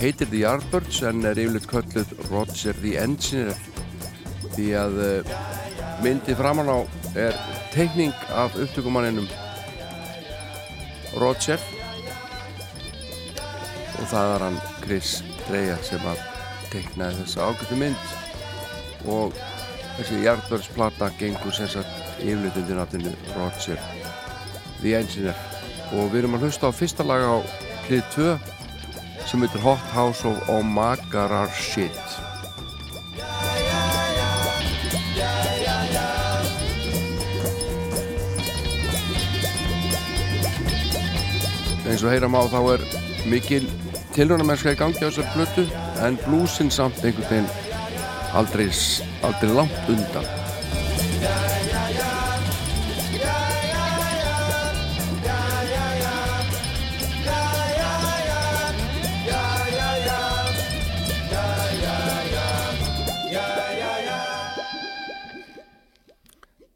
heitir 0.00 0.28
The 0.28 0.42
Yardbirds 0.42 1.00
en 1.08 1.24
er 1.24 1.38
yfirleitt 1.40 1.70
kölluð 1.70 2.10
Roger 2.28 2.76
the 2.82 2.98
Engineer. 3.00 3.54
Því 4.54 4.66
að 4.78 5.00
eh, 5.06 5.32
myndið 6.04 6.38
framan 6.42 6.68
á 6.68 6.78
er 7.14 7.38
teikning 7.72 8.12
af 8.34 8.58
upptökumanninum 8.58 9.30
Roger 11.16 11.62
og 14.04 14.10
það 14.10 14.26
var 14.28 14.42
hann 14.44 14.56
Chris 14.84 15.10
Dreja 15.46 15.76
sem 15.80 16.02
að 16.04 16.18
teiknaði 16.68 17.22
þessa 17.22 17.46
ágættu 17.48 17.76
mynd. 17.80 18.10
Og 19.08 19.36
þessi 19.96 20.18
Yardbirds-plata 20.26 21.08
gengur 21.16 21.54
sem 21.56 21.70
sagt 21.72 22.18
yfirleitt 22.20 22.58
undir 22.60 22.76
nafninu 22.76 23.12
Roger 23.32 23.80
The 24.82 24.92
Engineer. 24.98 25.38
Og 25.96 26.10
við 26.12 26.20
erum 26.20 26.36
að 26.36 26.44
hlusta 26.44 26.68
á 26.68 26.76
fyrsta 26.76 27.06
lag 27.06 27.24
á 27.24 27.36
hlið 27.86 28.02
2 28.12 28.26
sem 29.30 29.46
heitir 29.46 29.64
Hot 29.64 29.86
House 29.94 30.28
of 30.28 30.52
Omagarar 30.52 31.48
Shit. 31.56 31.96
Eins 41.88 42.04
og 42.04 42.12
heyra 42.12 42.28
má 42.28 42.42
þá 42.52 42.60
er 42.74 42.86
mikil 43.32 43.64
tilrönamennska 44.14 44.70
í 44.70 44.78
gangi 44.78 45.02
á 45.02 45.10
þessar 45.10 45.26
blötu 45.34 45.64
en 46.06 46.16
blúsin 46.22 46.70
samt 46.70 47.00
einhvern 47.02 47.26
veginn 47.26 47.48
aldrei, 48.38 48.68
aldrei 49.26 49.50
langt 49.50 49.90
undan. 49.90 50.26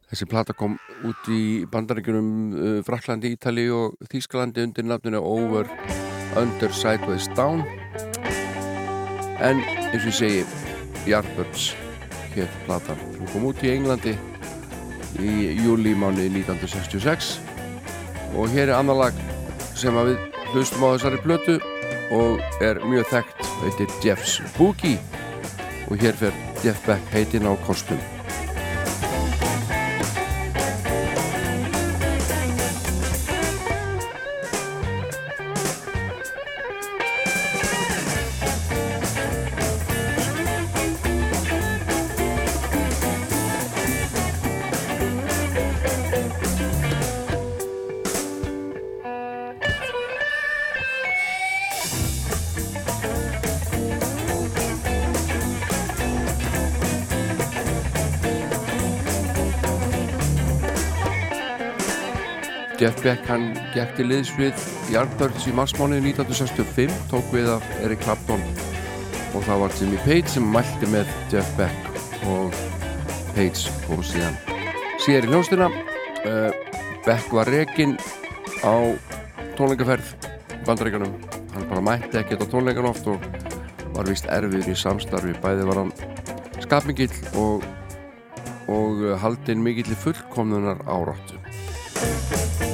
Þessi 0.09 0.25
plata 0.27 0.55
kom 0.57 0.75
út 1.07 1.27
í 1.31 1.63
bandaríkjunum 1.71 2.29
uh, 2.51 2.77
Fraklandi, 2.83 3.31
Ítali 3.37 3.69
og 3.71 3.95
Þýskalandi 4.11 4.65
undir 4.65 4.87
nafninu 4.89 5.21
Over, 5.23 5.69
Under, 6.37 6.69
Sideways, 6.73 7.27
Down. 7.35 7.63
En 9.39 9.61
eins 9.63 10.03
og 10.03 10.09
ég 10.11 10.17
segi 10.19 10.45
Yardbirds 11.09 11.71
hér 12.35 12.49
platan 12.65 12.99
hún 13.15 13.29
kom 13.31 13.47
út 13.49 13.63
í 13.63 13.71
Englandi 13.71 14.13
í 15.17 15.31
júli 15.63 15.95
mánu 15.97 16.27
1966 16.27 17.39
og 18.35 18.51
hér 18.53 18.69
er 18.69 18.75
annar 18.77 18.99
lag 18.99 19.23
sem 19.79 19.95
að 19.97 20.11
við 20.11 20.43
hlustum 20.51 20.85
á 20.85 20.89
þessari 20.93 21.23
plötu 21.23 21.57
og 22.11 22.61
er 22.61 22.81
mjög 22.85 23.09
þekkt. 23.13 23.49
Heitir 23.63 23.91
Jeff's 24.03 24.39
Boogie. 24.57 24.99
Og 25.89 25.97
hér 26.01 26.15
fer 26.17 26.35
Jeff 26.63 26.85
Beck 26.85 27.13
heitinn 27.13 27.49
á 27.49 27.53
kostum 27.65 27.99
Beck 63.03 63.27
hann 63.29 63.51
gekk 63.73 63.93
til 63.95 64.09
liðs 64.09 64.29
við 64.35 64.63
Yardbirds 64.91 65.45
í 65.47 65.53
marsmánuði 65.55 66.11
1965 66.11 66.93
tók 67.11 67.27
við 67.31 67.47
af 67.53 67.65
Eric 67.83 68.01
Clapton. 68.03 68.43
Og 69.37 69.43
það 69.45 69.61
var 69.63 69.75
Jimmy 69.79 69.99
Page 70.03 70.33
sem 70.33 70.47
mælti 70.53 70.89
með 70.91 71.11
Jeff 71.31 71.49
Beck 71.55 72.25
og 72.27 72.55
Page 73.35 73.71
kom 73.85 74.03
síðan. 74.03 74.35
Síðar 74.99 75.27
í 75.27 75.31
hljónstina 75.31 75.69
uh, 75.71 76.49
Beck 77.05 77.33
var 77.35 77.51
rekin 77.53 77.95
á 78.65 78.75
tónleikaferð 79.55 80.13
í 80.57 80.61
bandaríkanum 80.67 81.15
hann 81.55 81.67
bara 81.71 81.85
mætti 81.91 82.19
ekkert 82.19 82.43
á 82.43 82.51
tónleikan 82.51 82.89
oft 82.89 83.07
og 83.11 83.23
var 83.95 84.09
vist 84.09 84.27
erfiður 84.31 84.73
í 84.73 84.79
samstarfi. 84.79 85.35
Bæði 85.43 85.69
var 85.69 85.83
hann 85.85 85.93
skapmingill 86.63 87.13
og, 87.39 87.63
og 88.71 89.05
haldinn 89.23 89.63
mikill 89.63 89.87
í 89.93 90.01
fullkomnunar 90.03 90.83
áráttu. 90.87 91.39
þessi 91.99 92.68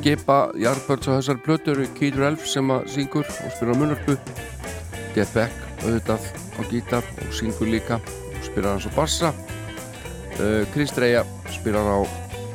skipa 0.00 0.48
Yardbirds 0.56 1.10
á 1.12 1.18
þessar 1.18 1.40
plötur 1.44 1.80
Keith 1.92 2.16
Relf 2.16 2.46
sem 2.48 2.70
að 2.72 2.86
syngur 2.88 3.26
og 3.28 3.50
spyrir 3.52 3.76
á 3.76 3.80
munarpu 3.80 4.14
Jeff 5.12 5.34
Beck 5.36 5.84
auðvitað 5.84 6.28
á 6.56 6.60
gítar 6.70 7.04
og 7.20 7.34
syngur 7.36 7.68
líka 7.68 7.98
og 8.00 8.38
spyrir 8.46 8.70
hans 8.70 8.88
á 8.88 8.92
bassa. 8.96 9.32
Uh, 10.40 10.64
Chris 10.72 10.94
Dreja 10.96 11.26
spyrir 11.52 11.84
á 11.84 12.00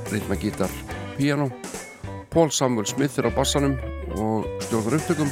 reyndma 0.10 0.40
gítar 0.42 0.74
piano 1.20 1.52
Paul 2.34 2.50
Samuel 2.50 2.90
Smith 2.90 3.22
er 3.22 3.30
á 3.30 3.38
bassanum 3.38 3.78
og 4.18 4.50
stjórnar 4.66 4.98
upptökum 4.98 5.30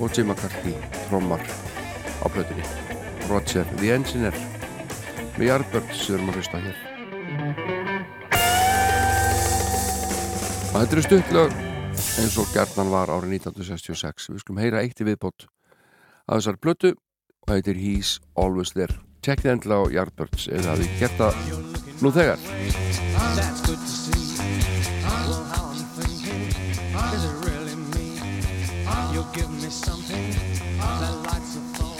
og 0.00 0.16
Jim 0.16 0.32
McCarthy 0.32 0.72
trommar 1.10 1.44
á 1.44 2.26
plötunni. 2.32 2.64
Roger 3.28 3.68
The 3.76 3.92
Engineer 4.00 4.42
með 5.36 5.48
Yardbirds 5.50 6.06
sem 6.06 6.14
við 6.14 6.20
erum 6.22 6.32
að 6.32 6.40
hlusta 6.40 6.64
hér 6.64 6.93
og 10.74 10.80
þetta 10.82 10.96
eru 10.96 11.02
stuttlög 11.06 11.52
eins 12.18 12.36
og 12.42 12.48
gerðnan 12.50 12.88
var 12.90 13.10
árið 13.14 13.36
1966 13.38 14.32
við 14.32 14.40
skulum 14.42 14.58
heyra 14.58 14.80
eitt 14.82 14.98
í 14.98 15.06
viðbót 15.06 15.46
af 16.26 16.40
þessar 16.40 16.58
blötu 16.58 16.90
og 16.94 17.52
þetta 17.52 17.70
er 17.70 17.78
He's 17.78 18.16
Always 18.34 18.74
There 18.74 18.96
check 19.22 19.44
þið 19.44 19.52
endla 19.52 19.78
á 19.78 19.82
Yardbirds 19.94 20.48
eða 20.50 20.74
hafið 20.74 20.98
gert 20.98 21.20
það 21.20 21.38
nú 22.02 22.10
þegar 22.16 22.42
That's 23.38 23.62
good 23.62 23.78
to 23.78 23.86
see. 23.86 24.36
Well, 25.06 25.44
how 25.54 25.70
I'm 25.70 25.86
thinking, 25.94 26.42
is 27.14 27.22
it 27.22 27.36
really 27.46 27.76
me? 27.94 28.18
You'll 29.14 29.30
give 29.32 29.50
me 29.50 29.70
something 29.70 30.26
that 30.80 31.14
lights 31.22 31.54
a 31.54 31.62
fall. 31.78 31.98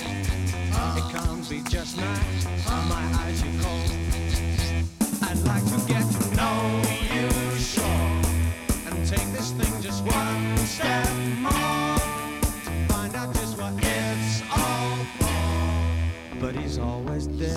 It 0.98 1.06
can't 1.14 1.48
be 1.48 1.62
just 1.70 1.96
my, 1.96 2.18
my 2.90 3.04
eyes 3.22 3.38
you 3.42 3.52
call. 3.62 3.86
I'd 5.30 5.40
like 5.46 5.64
to 5.70 5.78
get 5.86 6.02
to 6.02 6.36
know 6.36 6.82
you, 6.90 7.03
take 9.16 9.32
this 9.32 9.50
thing 9.52 9.82
just 9.82 10.02
one 10.04 10.56
step 10.58 11.08
more 11.38 11.98
to 12.64 12.92
find 12.92 13.14
out 13.14 13.34
just 13.34 13.58
what 13.58 13.72
it's 13.76 14.42
all 14.50 14.96
for. 15.18 16.40
But 16.40 16.56
he's 16.56 16.78
always 16.78 17.28
there. 17.28 17.53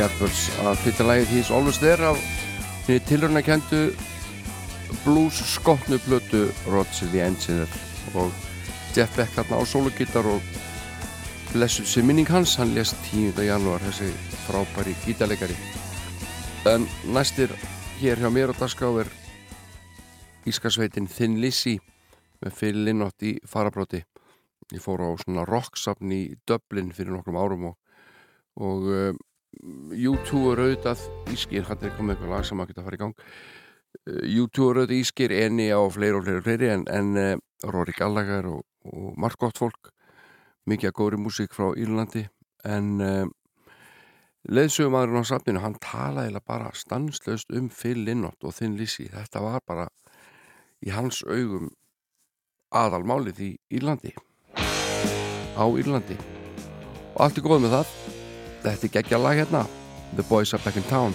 Yardbirds 0.00 0.46
að 0.64 0.78
flytja 0.80 1.04
lagið 1.04 1.32
He's 1.34 1.48
Always 1.52 1.78
There 1.82 2.06
af 2.08 2.20
því 2.86 2.94
tilröna 3.04 3.42
kendu 3.44 3.80
blues 5.02 5.42
skotnu 5.44 5.98
blötu 6.06 6.46
Roger 6.72 7.10
the 7.12 7.20
Engineer. 7.20 7.68
Og 8.16 8.32
Jeff 8.96 9.12
Beck 9.18 9.36
hérna 9.36 9.60
á 9.60 9.64
sólugítar 9.68 10.24
og 10.24 10.40
blessuð 11.52 11.90
sem 11.92 12.08
minning 12.08 12.30
hans 12.32 12.56
hann 12.56 12.72
lést 12.72 12.96
10. 13.10 13.44
janúar 13.44 13.84
þessi 13.84 14.08
frábæri 14.46 14.96
gítarleikari. 15.04 15.58
En 16.64 16.88
næstir 17.04 17.52
hér 18.00 18.24
hjá 18.24 18.32
mér 18.32 18.56
á 18.56 18.58
Dasgrá 18.58 18.88
er 19.04 19.12
Ískasveitin 20.48 21.12
Thin 21.12 21.42
Lizzy 21.44 21.76
með 22.40 22.56
Phil 22.56 22.86
Lynott 22.88 23.20
í 23.20 23.36
farabróti 23.44 24.00
ég 24.72 24.80
fór 24.80 25.04
á 25.04 25.12
svona 25.20 25.44
rocksafn 25.44 26.08
í 26.14 26.22
Dublin 26.48 26.94
fyrir 26.96 27.12
nokkrum 27.12 27.36
árum 27.36 27.74
og, 27.74 27.76
og 28.56 28.88
uh, 28.88 29.12
U2 29.58 30.42
er 30.52 30.62
auðvitað 30.64 31.02
Ískir, 31.34 31.64
hann 31.66 31.82
er 31.82 31.94
komið 31.96 32.14
eitthvað 32.14 32.34
lag 32.34 32.46
sem 32.46 32.60
að 32.62 32.70
geta 32.70 32.82
að 32.82 32.88
fara 32.88 32.98
í 32.98 33.00
gang. 33.00 33.24
Uh, 34.06 34.44
U2 34.44 34.68
er 34.70 34.80
auðvitað 34.80 35.00
Ískir 35.00 35.34
Eni 35.34 35.68
á 35.74 35.80
fleiri 35.90 36.18
og 36.18 36.26
fleiri 36.26 36.40
og 36.40 36.46
fleiri 36.46 36.70
en, 36.74 36.84
en 36.90 37.10
uh, 37.18 37.32
Rory 37.74 37.94
Gallagher 37.96 38.48
og, 38.50 38.62
og 38.86 39.18
margt 39.20 39.40
gott 39.42 39.60
fólk. 39.60 39.90
Mikið 40.70 40.92
að 40.92 40.96
góðri 41.00 41.20
músík 41.20 41.56
frá 41.56 41.72
Írlandi 41.74 42.26
en 42.68 42.90
uh, 43.02 43.26
leðsögumadurinn 44.48 45.26
á 45.26 45.30
safninu 45.32 45.64
hann 45.64 45.78
talaði 45.82 46.40
bara 46.46 46.70
stanslöst 46.76 47.50
um 47.56 47.68
Phil 47.74 48.04
Lynott 48.06 48.44
og 48.44 48.54
Thin 48.56 48.78
Lizzy. 48.78 49.08
Þetta 49.10 49.42
var 49.44 49.64
bara 49.66 49.88
í 50.80 50.94
hans 50.94 51.24
augum 51.26 51.72
aðalmálið 52.70 53.42
í 53.42 53.50
Írlandi. 53.76 54.14
Á 55.58 55.64
Írlandi. 55.66 56.16
Og 57.16 57.26
allt 57.26 57.40
er 57.40 57.44
góð 57.44 57.66
með 57.66 57.78
það 57.80 58.19
þetta 58.62 58.86
er 58.86 58.94
geggja 58.98 59.20
lag 59.20 59.40
hérna. 59.40 59.66
The 60.16 60.26
Boys 60.26 60.54
Are 60.54 60.62
Back 60.64 60.76
in 60.76 60.86
Town 60.90 61.14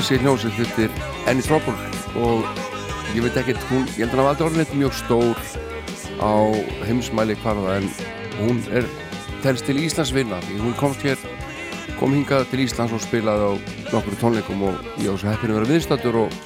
þessi 0.00 0.16
hljómsveit 0.22 0.54
þurftir 0.56 0.92
Enni 1.28 1.42
Stróburg 1.44 2.16
og 2.16 2.46
ég 3.12 3.20
veit 3.20 3.34
ekkert, 3.36 3.60
hún, 3.68 3.82
ég 3.98 4.06
held 4.06 4.14
að 4.14 4.16
hann 4.16 4.24
var 4.24 4.30
aldrei 4.32 4.46
orðinleitt 4.46 4.72
mjög 4.80 4.94
stór 4.96 5.40
á 6.24 6.32
heimsmæli 6.86 7.36
hvarða 7.42 7.74
en 7.76 7.88
hún 8.38 8.62
er 8.72 8.86
telst 9.44 9.66
til 9.68 9.76
Íslands 9.82 10.14
vinna 10.16 10.38
því 10.46 10.56
hún 10.62 10.76
komst 10.80 11.04
hér, 11.04 11.20
kom 11.98 12.14
hingað 12.16 12.46
til 12.48 12.62
Íslands 12.64 12.94
og 12.96 13.02
spilaði 13.04 13.44
á 13.44 13.52
nokkru 13.92 14.16
tónleikum 14.22 14.64
og 14.70 14.80
ég 15.02 15.12
ás 15.12 15.24
að 15.26 15.34
heppinu 15.34 15.58
verið 15.58 15.74
viðstættur 15.74 16.16
og 16.22 16.38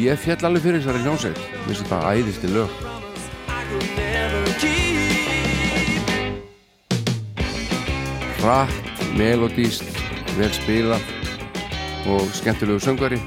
ég 0.00 0.22
fjall 0.22 0.48
alveg 0.48 0.64
fyrir 0.64 0.80
þessari 0.80 1.04
hljómsveit. 1.04 1.42
Minnst 1.66 1.84
þetta 1.84 1.98
æðisti 2.16 2.48
lög. 2.54 2.70
Rætt, 8.46 9.04
melodíst, 9.20 9.84
vel 10.38 10.52
spilað 10.56 11.15
og 12.06 12.20
skemmtilegu 12.38 12.78
söngari 12.78 13.18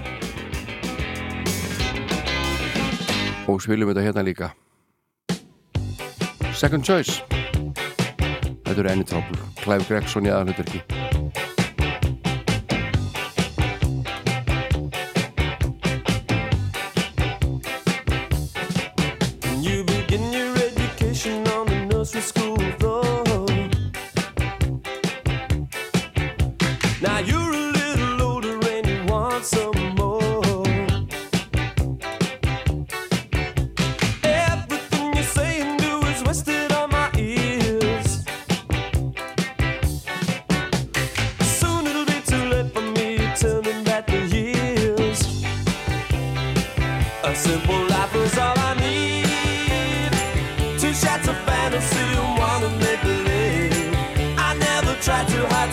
og 3.48 3.62
spilum 3.62 3.90
þetta 3.90 4.06
hérna 4.06 4.24
líka. 4.24 4.50
Second 6.54 6.84
Choice. 6.84 7.24
Þetta 8.70 8.80
eru 8.80 8.90
enni 8.92 9.04
trápur 9.04 9.44
Clive 9.64 9.86
Gregson 9.90 10.28
í 10.28 10.34
aðalhundverki 10.34 10.99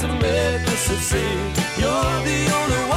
to 0.08 0.14
make 0.14 0.66
succeed. 0.78 1.56
You're 1.78 2.22
the 2.24 2.52
only 2.54 2.88
one. 2.88 2.95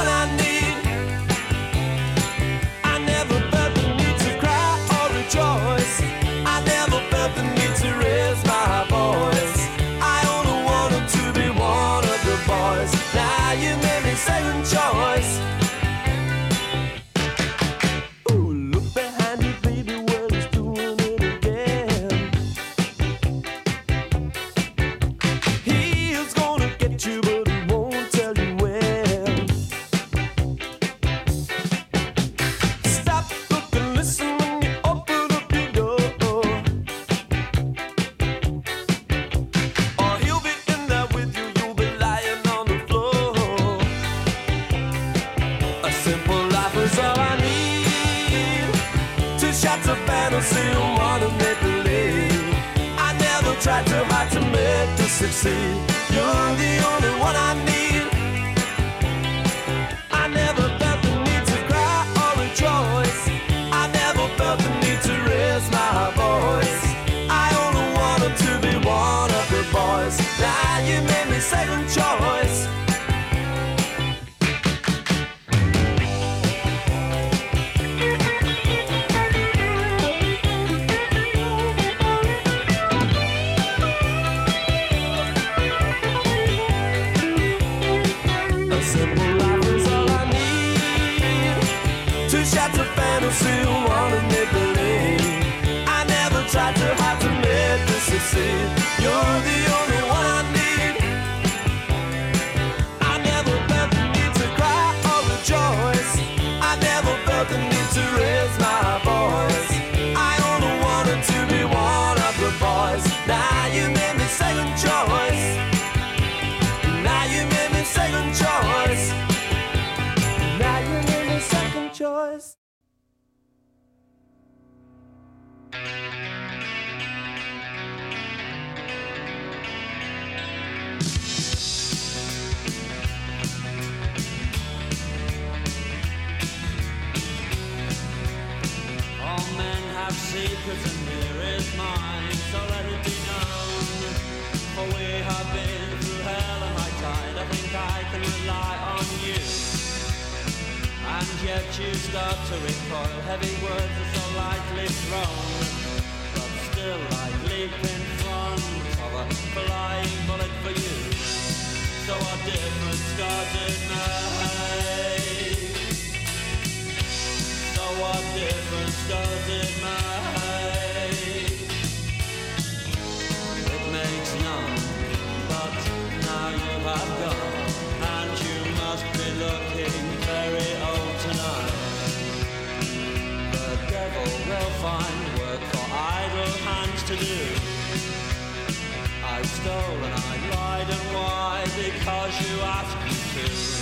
too. 193.33 193.79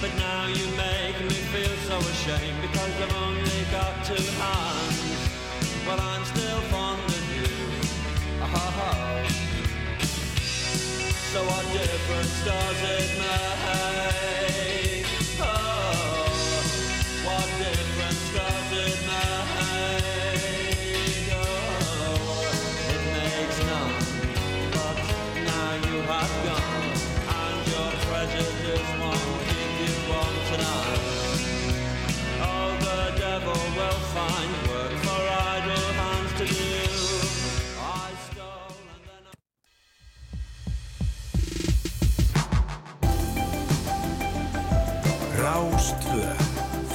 But 0.00 0.14
now 0.16 0.46
you 0.46 0.66
make 0.76 1.18
me 1.20 1.38
feel 1.52 1.76
so 1.88 1.98
ashamed 1.98 2.60
because 2.62 2.94
I've 3.02 3.16
only 3.16 3.62
got 3.70 4.04
two 4.04 4.26
hands. 4.40 5.00
But 5.86 5.98
I'm 6.00 6.24
still 6.24 6.60
fond 6.72 7.02
of 7.18 7.24
you. 7.36 7.50
Ha 8.40 8.66
So 11.32 11.40
what 11.44 11.64
difference 11.72 12.44
does 12.44 12.80
it 12.96 13.18
make? 13.18 14.63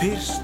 bir 0.01 0.38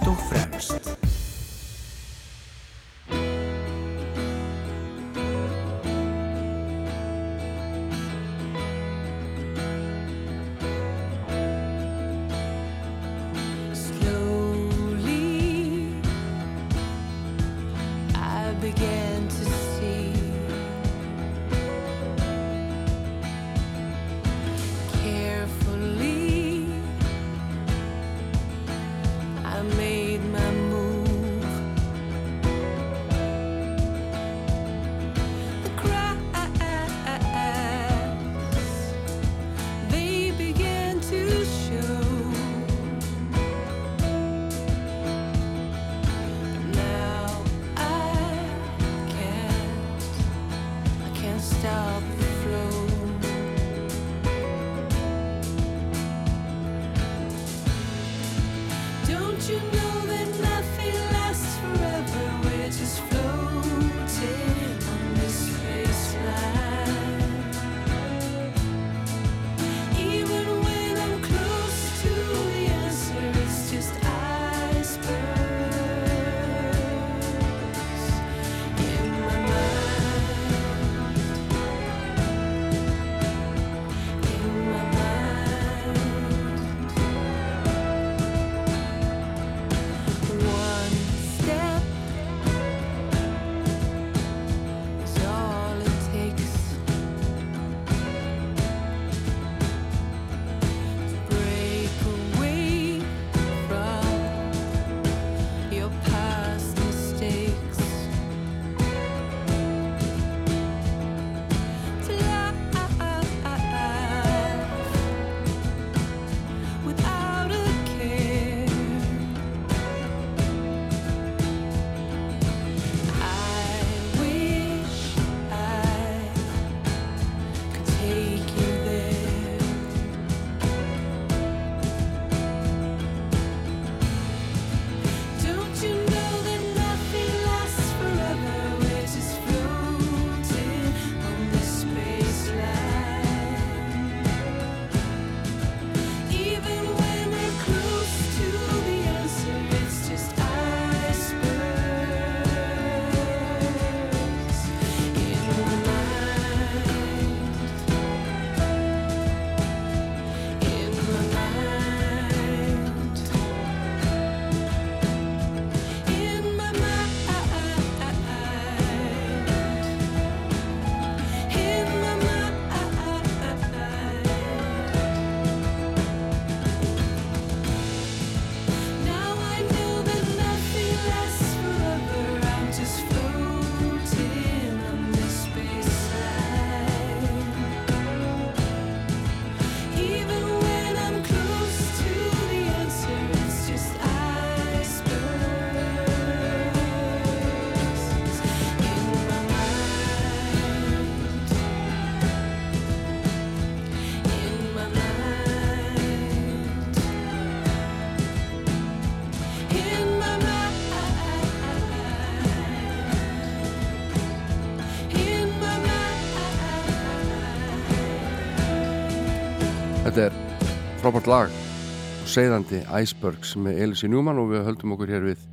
frábært 221.05 221.27
lag 221.29 221.51
og 221.53 222.29
segðandi 222.33 222.79
Icebergs 222.97 223.51
með 223.61 223.81
Elisi 223.83 224.07
Njúman 224.09 224.39
og 224.41 224.47
við 224.49 224.63
höldum 224.65 224.95
okkur 224.95 225.11
hér 225.13 225.25
við 225.27 225.43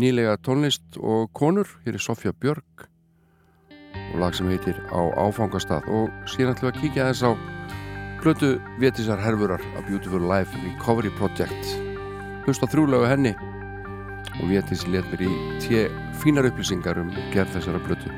nýlega 0.00 0.38
tónlist 0.40 0.96
og 0.96 1.26
konur. 1.36 1.68
Hér 1.84 1.98
er 1.98 2.04
Sofja 2.04 2.32
Björk 2.32 2.86
og 4.14 4.16
lag 4.22 4.32
sem 4.32 4.48
heitir 4.48 4.78
Á 4.88 5.04
áfangastað. 5.20 5.84
Og 5.92 6.08
síðan 6.32 6.54
ætlum 6.54 6.70
við 6.70 6.72
að 6.72 6.80
kíkja 6.80 7.08
þess 7.10 7.28
á 7.28 7.30
plötu 8.22 8.54
Vétisar 8.80 9.20
Herfurar 9.20 9.60
A 9.76 9.84
Beautiful 9.84 10.24
Life 10.24 10.56
Recovery 10.64 11.12
Project. 11.20 11.76
Hlust 12.48 12.64
á 12.64 12.72
þrjúlega 12.72 13.12
henni 13.12 13.34
og 14.40 14.46
Vétis 14.48 14.88
let 14.88 15.04
mér 15.12 15.28
í 15.28 15.34
tje 15.66 15.90
fínar 16.22 16.48
upplýsingar 16.48 17.04
um 17.04 17.12
gerð 17.36 17.58
þessara 17.58 17.84
plötu 17.84 18.16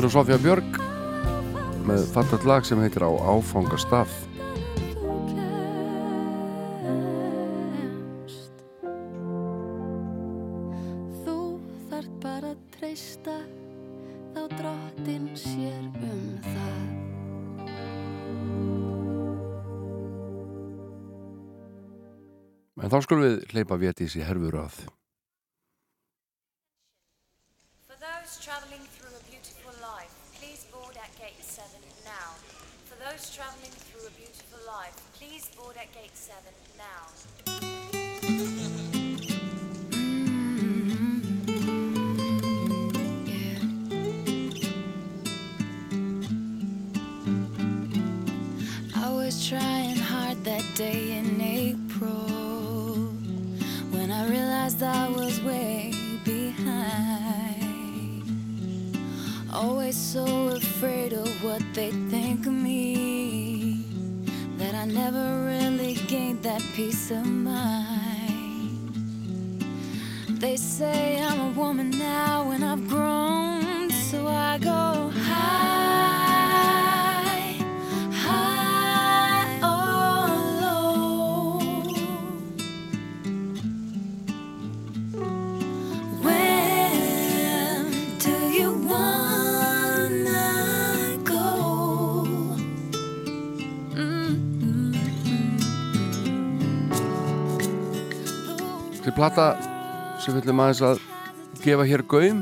Þetta 0.00 0.08
er 0.08 0.14
Sofja 0.14 0.36
Björk 0.40 0.76
með 1.84 2.06
fattat 2.14 2.44
lag 2.48 2.64
sem 2.64 2.78
heitir 2.80 3.04
Á 3.04 3.12
sér 15.36 15.84
um 16.00 16.24
En 22.80 22.88
þá 22.88 22.98
skulum 23.04 23.26
við 23.26 23.44
hleypa 23.52 23.76
Vétis 23.84 24.16
í 24.16 24.24
herfurað 24.24 24.80
I 54.82 55.08
was 55.08 55.40
way 55.42 55.92
behind. 56.24 57.42
Always 59.52 59.96
so 59.96 60.24
afraid 60.48 61.12
of 61.12 61.28
what 61.44 61.62
they 61.74 61.90
think 62.10 62.46
of 62.46 62.52
me 62.52 63.84
that 64.56 64.74
I 64.74 64.86
never 64.86 65.44
really 65.44 65.94
gained 66.06 66.42
that 66.44 66.62
peace 66.74 67.10
of 67.10 67.26
mind. 67.26 67.90
They 70.28 70.56
say 70.56 71.20
I'm 71.22 71.40
a 71.40 71.50
woman 71.50 71.90
now 71.90 72.50
and 72.50 72.64
I've 72.64 72.88
grown, 72.88 73.90
so 73.90 74.26
I 74.26 74.56
go 74.58 75.10
high, 75.14 76.29
plata 99.20 99.50
sem 100.16 100.32
við 100.32 100.46
ætlum 100.46 100.60
aðeins 100.64 100.78
að 100.86 101.00
gefa 101.60 101.84
hér 101.84 102.02
gaum 102.08 102.38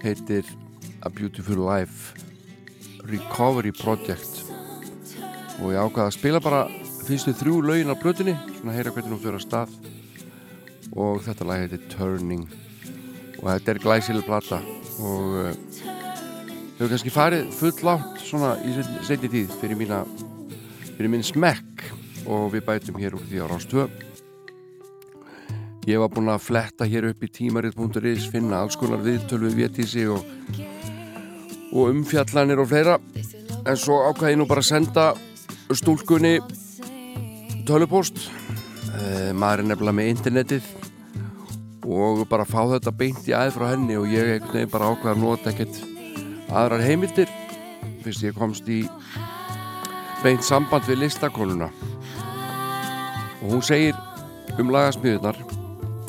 heitir 0.00 0.46
A 1.04 1.10
Beautiful 1.12 1.58
Life 1.60 2.14
Recovery 3.04 3.74
Project. 3.76 4.46
Og 5.60 5.74
ég 5.74 5.82
ákvaði 5.82 6.06
að 6.06 6.14
spila 6.16 6.40
bara 6.40 6.62
fyrstu 7.02 7.34
þrjú 7.36 7.58
lögin 7.66 7.92
á 7.92 8.00
blötunni 8.00 8.32
svona 8.54 8.72
heyra 8.78 8.94
hvernig 8.94 9.12
hún 9.12 9.20
fyrir 9.20 9.36
að 9.36 9.44
stað. 9.44 9.76
Og 10.96 11.20
þetta 11.26 11.50
lag 11.50 11.66
heitir 11.66 11.84
Turning. 11.92 12.48
Og 13.42 13.44
þetta 13.50 13.74
er 13.74 13.82
glæsileg 13.84 14.24
plata. 14.24 14.62
Og 14.96 15.38
uh, 15.42 15.52
hefur 16.78 16.94
kannski 16.94 17.12
farið 17.12 17.52
full 17.58 17.76
látt 17.84 18.24
svona 18.24 18.56
í 18.64 18.72
setni 19.04 19.28
tíð 19.28 19.52
fyrir 19.60 19.76
mína 19.76 20.06
fyrir 20.94 21.12
minn 21.12 21.26
smekk. 21.34 21.84
Og 22.24 22.48
við 22.56 22.64
bætum 22.64 23.04
hér 23.04 23.20
úr 23.20 23.28
því 23.28 23.44
á 23.44 23.52
Rástvö 23.52 23.90
ég 25.86 26.00
var 26.02 26.10
búinn 26.10 26.32
að 26.32 26.42
fletta 26.42 26.86
hér 26.88 27.10
upp 27.12 27.22
í 27.22 27.30
tímarið.is 27.30 28.26
finna 28.32 28.64
alls 28.64 28.78
konar 28.78 29.04
viðtölu 29.04 29.52
við 29.52 29.60
vétísi 29.62 30.06
og, 30.10 30.24
og 31.72 31.92
umfjallanir 31.92 32.62
og 32.62 32.70
fleira. 32.70 32.98
En 33.66 33.78
svo 33.78 34.00
ákvæði 34.10 34.34
ég 34.34 34.40
nú 34.40 34.46
bara 34.50 34.64
að 34.64 34.70
senda 34.70 35.06
stúlkunni 35.74 36.38
tölupost 37.66 38.18
eh, 38.94 39.32
maður 39.34 39.64
er 39.64 39.70
nefnilega 39.70 39.98
með 39.98 40.10
internetið 40.12 40.68
og 41.86 42.22
bara 42.30 42.46
fá 42.46 42.60
þetta 42.74 42.94
beint 42.94 43.26
í 43.26 43.34
aðeins 43.34 43.56
frá 43.56 43.68
henni 43.72 43.98
og 43.98 44.10
ég 44.10 44.36
einhvern 44.36 44.54
veginn 44.58 44.72
bara 44.72 44.90
ákvæða 44.92 45.14
að 45.14 45.22
nota 45.22 45.52
ekkert 45.52 45.80
aðrar 46.50 46.82
heimildir 46.86 47.30
fyrst 48.04 48.26
ég 48.26 48.38
komst 48.38 48.70
í 48.70 48.84
beint 50.22 50.46
samband 50.46 50.86
við 50.88 51.04
listakonuna. 51.04 51.70
Og 53.42 53.52
hún 53.52 53.62
segir 53.66 53.98
um 54.58 54.70
lagasmíðunar 54.74 55.38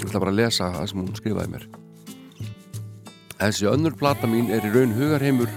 ég 0.07 0.13
ætla 0.13 0.23
bara 0.23 0.31
að 0.31 0.39
lesa 0.39 0.71
það 0.71 0.87
sem 0.89 1.03
hún 1.03 1.19
skrifaði 1.19 1.53
mér. 1.53 1.67
Þessi 3.37 3.67
önnur 3.69 3.97
plata 3.99 4.29
mín 4.31 4.47
er 4.55 4.63
í 4.63 4.71
raun 4.71 4.95
hugarheimur 4.95 5.51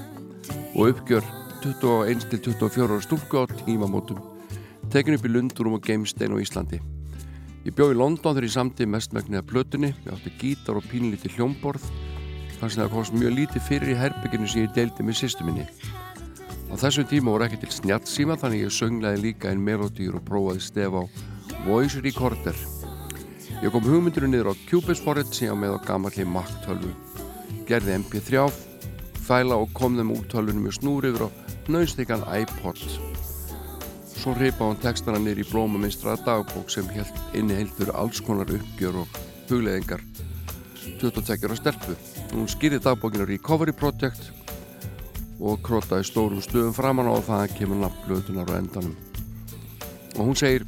og 0.75 0.91
uppgjör 0.91 1.25
21-24 1.63 2.89
ára 2.89 3.01
stúlku 3.05 3.41
á 3.41 3.45
tímamótum 3.63 4.19
tekin 4.91 5.15
upp 5.15 5.27
í 5.27 5.31
Lundurum 5.31 5.77
og 5.79 5.85
Geimstein 5.87 6.35
á 6.35 6.43
Íslandi. 6.43 6.81
Ég 7.63 7.75
bjó 7.77 7.91
í 7.93 7.97
London 7.97 8.35
þegar 8.35 8.47
ég 8.49 8.55
samti 8.57 8.87
mestmæknið 8.89 9.39
að 9.39 9.49
plötunni. 9.53 9.91
Ég 10.03 10.15
átti 10.17 10.33
gítar 10.41 10.81
og 10.81 10.87
pínlítið 10.91 11.37
hljómborð 11.37 11.85
þannig 12.57 12.75
að 12.75 12.81
það 12.81 12.93
komst 12.97 13.15
mjög 13.15 13.37
lítið 13.37 13.67
fyrir 13.69 13.93
í 13.93 13.99
herbygginu 14.01 14.51
sem 14.51 14.65
ég 14.65 14.75
deildi 14.75 15.07
með 15.07 15.21
sýstu 15.21 15.47
minni. 15.47 15.69
Á 16.71 16.75
þessum 16.81 17.07
tíma 17.11 17.35
voru 17.35 17.47
ekki 17.47 17.61
til 17.63 17.73
snjáttsíma 17.77 18.39
þannig 18.41 18.67
ég 18.67 18.75
sönglaði 18.75 19.25
líka 19.29 19.53
einn 19.53 19.63
melodýr 19.65 20.19
og 20.19 20.27
prófaði 20.27 20.67
stef 20.67 20.99
á 20.99 21.03
Voice 21.69 22.03
Recorder 22.03 22.59
Ég 23.61 23.69
kom 23.75 23.85
hugmyndinu 23.85 24.31
niður 24.33 24.55
á 24.57 24.61
Cubase 24.71 25.05
forrið 25.05 25.35
sem 25.37 25.51
ég 25.51 25.53
á 25.53 25.57
með 25.61 25.75
á 25.77 25.79
gamalli 25.85 26.25
Mac 26.25 26.49
12 26.65 26.95
gerði 27.69 27.99
MP3 27.99 28.47
fæla 29.27 29.59
og 29.61 29.75
kom 29.77 29.99
þeim 29.99 30.15
úr 30.15 30.25
tölvunum 30.33 30.65
með 30.65 30.79
snúr 30.79 31.09
yfir 31.11 31.27
á 31.27 31.31
nöðstíkan 31.69 32.25
iPod 32.41 32.81
Svo 34.21 34.33
reypa 34.37 34.65
hún 34.65 34.81
textana 34.81 35.21
niður 35.21 35.43
í 35.45 35.47
blómamistraða 35.49 36.25
dagbók 36.25 36.73
sem 36.73 36.89
held 36.93 37.21
inni 37.37 37.55
heldur 37.57 37.93
alls 37.97 38.25
konar 38.25 38.49
uppgjör 38.53 38.99
og 39.03 39.21
hugleðingar 39.49 40.03
22 41.01 41.45
ára 41.45 41.57
stelpu. 41.57 41.95
Hún 42.33 42.49
skýrði 42.49 42.81
dagbókinu 42.85 43.29
Recovery 43.29 43.73
Project 43.77 44.29
og 45.41 45.61
krótaði 45.65 46.09
stórum 46.09 46.41
stöðum 46.45 46.77
framann 46.77 47.09
á 47.09 47.17
og 47.17 47.25
það 47.29 47.57
kemur 47.57 47.81
nafnblöðunar 47.85 48.53
á 48.53 48.61
endanum. 48.61 48.97
Og 50.17 50.29
hún 50.29 50.37
segir 50.37 50.65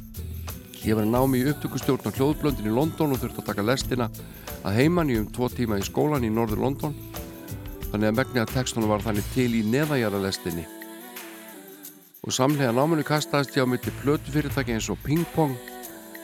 Ég 0.83 0.97
var 0.97 1.05
að 1.05 1.13
ná 1.13 1.21
mig 1.31 1.45
í 1.45 1.51
upptökustjórn 1.53 2.11
á 2.11 2.15
hljóðblöndin 2.17 2.67
í 2.67 2.75
London 2.75 3.15
og 3.15 3.21
þurfti 3.21 3.39
að 3.39 3.49
taka 3.49 3.63
lestina 3.63 4.09
að 4.67 4.79
heimann 4.81 5.11
í 5.13 5.19
um 5.21 5.29
tvo 5.31 5.47
tíma 5.47 5.77
í 5.79 5.85
skólan 5.87 6.27
í 6.27 6.31
norður 6.31 6.65
London. 6.65 6.95
Þannig 7.89 8.09
að 8.09 8.17
megni 8.17 8.41
að 8.41 8.55
textunum 8.57 8.91
var 8.91 9.05
þannig 9.05 9.29
til 9.31 9.51
í 9.55 9.61
neðajara 9.63 10.19
lestinni 10.23 10.65
og 12.23 12.31
samlega 12.31 12.71
náminu 12.71 13.03
kastaðist 13.03 13.55
ég 13.57 13.67
á 13.67 13.67
milli 13.67 13.91
plötu 13.99 14.31
fyrirtæki 14.31 14.75
eins 14.75 14.87
og 14.91 14.99
Ping 15.03 15.25
Pong 15.35 15.57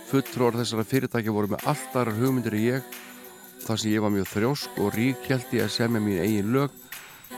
fulltrúar 0.10 0.56
þessara 0.56 0.86
fyrirtæki 0.88 1.34
voru 1.34 1.52
með 1.52 1.66
allt 1.70 1.96
aðrar 1.96 2.18
hugmyndir 2.18 2.56
í 2.58 2.64
ég. 2.70 2.98
Þar 3.66 3.82
sem 3.82 3.92
ég 3.92 4.04
var 4.04 4.14
mjög 4.16 4.30
þrjósk 4.32 4.80
og 4.80 4.96
rík 4.96 5.28
held 5.28 5.54
ég 5.54 5.68
að 5.68 5.76
semja 5.76 6.02
mín 6.04 6.24
eigin 6.24 6.54
lög. 6.56 6.76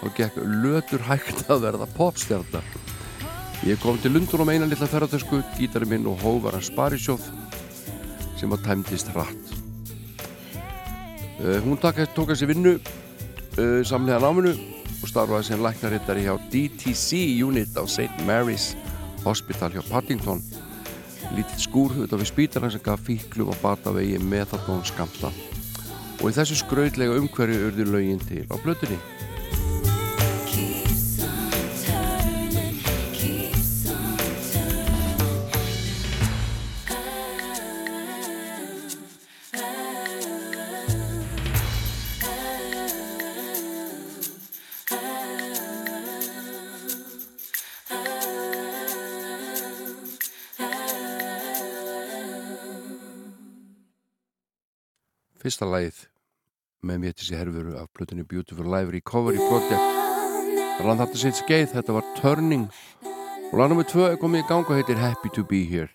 Og 0.02 0.14
gekk 0.18 0.38
lötur 0.64 1.04
hægt 1.10 1.50
að 1.52 1.66
verða 1.66 1.90
popstjarnar 1.98 2.66
ég 3.68 3.78
kom 3.82 3.98
til 4.02 4.16
Lundunum 4.16 4.50
eina 4.50 4.66
lilla 4.66 4.88
ferðartösku 4.90 5.42
gítari 5.58 5.86
minn 5.90 6.08
og 6.10 6.22
hóvar 6.24 6.58
að 6.58 6.68
sparisjóð 6.72 7.28
sem 8.40 8.50
var 8.50 8.62
tæmdist 8.66 9.12
hratt. 9.14 9.54
Uh, 11.42 11.60
hún 11.66 11.78
tók 11.82 12.02
að 12.02 12.40
sér 12.40 12.52
vinnu 12.54 12.76
uh, 12.78 13.82
samlega 13.86 14.22
náminu 14.22 14.56
og 15.02 15.08
starfaði 15.10 15.50
sem 15.52 15.62
læknarittari 15.62 16.26
hjá 16.26 16.36
DTC 16.54 17.22
Unit 17.46 17.78
á 17.78 17.86
St. 17.86 18.26
Mary's 18.26 18.74
Hospital 19.26 19.74
hjá 19.74 19.86
Paddington. 19.90 20.42
Lítið 21.38 21.62
skúr 21.62 21.96
auðvitað 21.96 22.22
við 22.24 22.32
spítaran 22.34 22.74
sem 22.74 22.84
gaf 22.84 23.06
fíklu 23.06 23.48
og 23.50 23.58
batavegi 23.62 24.18
methadón 24.26 24.82
skamta 24.86 25.30
og 26.22 26.30
í 26.30 26.36
þessu 26.36 26.60
skraudlega 26.60 27.18
umhverju 27.18 27.68
urði 27.70 27.86
lögin 27.88 28.22
til 28.22 28.44
á 28.46 28.56
blötunni 28.62 28.98
fyrsta 55.52 55.68
lagið 55.68 55.98
með 56.88 57.02
mér 57.04 57.14
til 57.14 57.26
þessi 57.26 57.36
herfuru 57.36 57.74
af 57.76 57.90
blötunni 57.92 58.24
Beautiful 58.24 58.70
Live 58.72 58.94
Recovery 58.96 59.42
Project 59.50 60.80
rann 60.82 61.02
þetta 61.02 61.20
sitt 61.20 61.38
skeið, 61.42 61.74
þetta 61.74 61.96
var 61.98 62.08
Turning 62.16 62.70
og 63.52 63.58
lag 63.60 63.74
nr. 63.74 63.84
2 63.84 64.06
er 64.08 64.22
komið 64.22 64.46
í 64.46 64.48
gang 64.48 64.64
og 64.64 64.80
heitir 64.80 65.02
Happy 65.02 65.34
to 65.36 65.44
be 65.44 65.66
here 65.68 65.92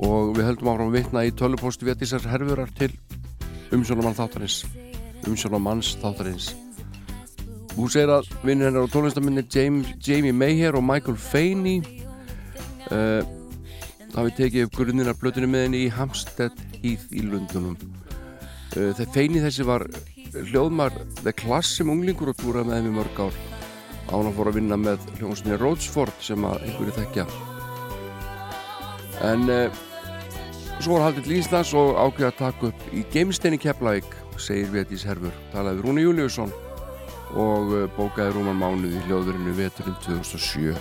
og 0.00 0.34
við 0.36 0.46
höldum 0.48 0.70
áfram 0.72 0.90
að 0.90 0.96
vitna 0.96 1.24
í 1.28 1.32
tölupostu 1.36 1.88
vétisar 1.88 2.24
herfurar 2.30 2.70
til 2.78 2.90
umsjónumann 3.74 4.16
þáttarins. 4.16 4.62
Umsjónumanns 5.28 5.94
þáttarins. 6.00 6.50
Hún 7.76 7.90
segir 7.92 8.10
að 8.12 8.30
vinnir 8.42 8.70
hennar 8.70 8.88
á 8.88 8.92
tónlistaminni 8.92 9.44
James, 9.52 9.92
Jamie 10.02 10.34
Mayher 10.34 10.78
og 10.78 10.84
Michael 10.86 11.18
Faney 11.20 11.82
uh, 12.90 13.22
hafi 14.16 14.34
tekið 14.38 14.66
upp 14.66 14.78
grunnir 14.80 15.10
af 15.12 15.20
blötunni 15.20 15.50
með 15.50 15.66
henni 15.68 15.84
í 15.84 15.92
Hampstead 15.94 16.56
Heath 16.80 17.12
í 17.14 17.22
Lundunum 17.28 17.76
uh, 17.78 18.90
þegar 18.96 19.12
Faney 19.14 19.44
þessi 19.44 19.68
var 19.68 19.86
hljóðmar 20.34 20.96
The 21.22 21.34
Class 21.36 21.76
sem 21.78 21.90
unglingur 21.92 22.32
og 22.32 22.40
túra 22.40 22.64
með 22.66 22.80
henni 22.80 22.96
mörg 22.96 23.22
ár. 23.22 23.38
Án 24.10 24.26
að 24.26 24.34
fóra 24.40 24.50
að 24.50 24.58
vinna 24.58 24.80
með 24.80 25.06
hljóðstunni 25.20 25.60
Rhodes-Ford 25.60 26.24
sem 26.24 26.44
að 26.46 26.64
einhverju 26.66 26.96
þekkja. 26.98 27.26
En 29.30 29.46
uh, 29.46 29.80
Svo 30.80 30.94
var 30.96 31.10
haldið 31.10 31.26
til 31.26 31.34
Íslands 31.36 31.70
og 31.76 31.90
ákveði 32.00 32.26
að 32.30 32.38
taka 32.38 32.68
upp 32.70 32.84
í 32.96 33.02
Geimstein 33.12 33.52
í 33.52 33.58
Keflavík, 33.60 34.06
segir 34.40 34.70
Vétís 34.72 35.02
Herfur. 35.04 35.34
Talaði 35.52 35.84
Rúni 35.84 36.06
Júliusson 36.06 36.54
og 37.36 37.74
uh, 37.76 37.82
bókaði 37.98 38.32
Rúman 38.38 38.56
mánuð 38.56 38.96
í 38.96 39.02
hljóðverinu 39.04 39.52
veturinn 39.58 39.98
2007. 40.06 40.72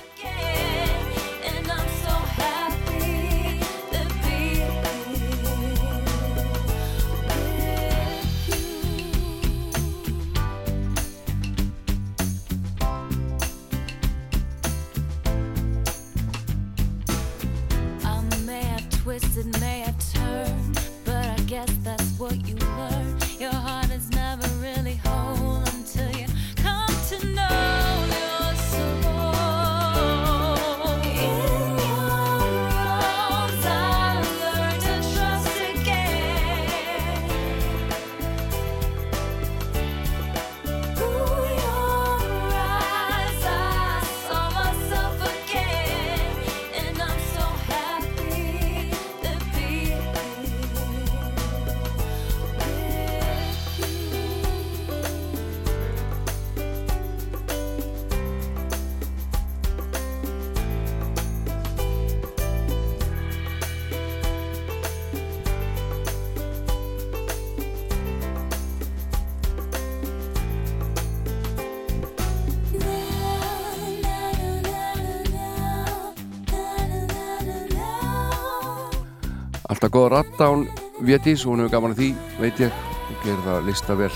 Vétís 81.09 81.41
og 81.41 81.55
hún 81.55 81.63
hefur 81.63 81.73
gaman 81.73 81.95
að 81.95 82.01
því, 82.03 82.07
veit 82.37 82.59
ég 82.61 82.73
og 83.09 83.21
gerir 83.23 83.39
það 83.41 83.63
lista 83.65 83.95
vel. 83.97 84.11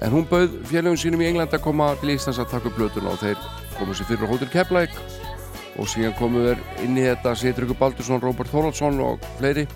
En 0.00 0.14
hún 0.14 0.28
bauð 0.30 0.54
félagum 0.70 0.96
sínum 0.96 1.20
í 1.20 1.26
England 1.28 1.52
að 1.52 1.64
koma 1.66 1.90
til 2.00 2.14
Íslands 2.14 2.38
að 2.40 2.52
taka 2.54 2.70
upp 2.70 2.78
blötuna 2.78 3.10
og 3.12 3.18
þeir 3.20 3.42
komu 3.76 3.96
sér 3.96 4.08
fyrir 4.08 4.24
á 4.24 4.30
Hotel 4.30 4.48
Keflæk 4.52 4.94
og 5.76 5.90
síðan 5.90 6.14
komu 6.16 6.46
þeir 6.46 6.62
inn 6.86 6.96
í 6.96 7.04
þetta 7.04 7.34
Sýtryggur 7.36 7.76
Baldursson, 7.80 8.22
Róbert 8.22 8.48
Þorvaldsson 8.54 9.02
og 9.04 9.26
fleiri. 9.40 9.66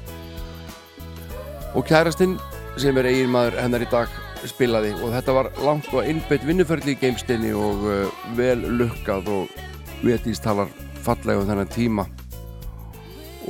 Og 1.76 1.85
kærastinn 1.89 2.39
sem 2.80 2.97
er 2.97 3.11
eigin 3.11 3.35
maður 3.35 3.59
hennar 3.61 3.85
í 3.85 3.91
dag 3.93 4.14
spilaði. 4.49 4.95
Og 5.03 5.12
þetta 5.12 5.35
var 5.37 5.51
langt 5.66 5.91
og 5.93 6.09
innbeitt 6.09 6.47
vinnuferðli 6.49 6.97
í 6.97 7.01
geimstinni 7.03 7.53
og 7.53 7.85
uh, 7.85 8.22
vel 8.39 8.62
lukkað 8.80 9.28
og 9.35 9.61
Vétís 10.03 10.41
talar 10.43 10.72
fallega 11.05 11.43
um 11.43 11.51
þennan 11.51 11.76
tíma. 11.76 12.07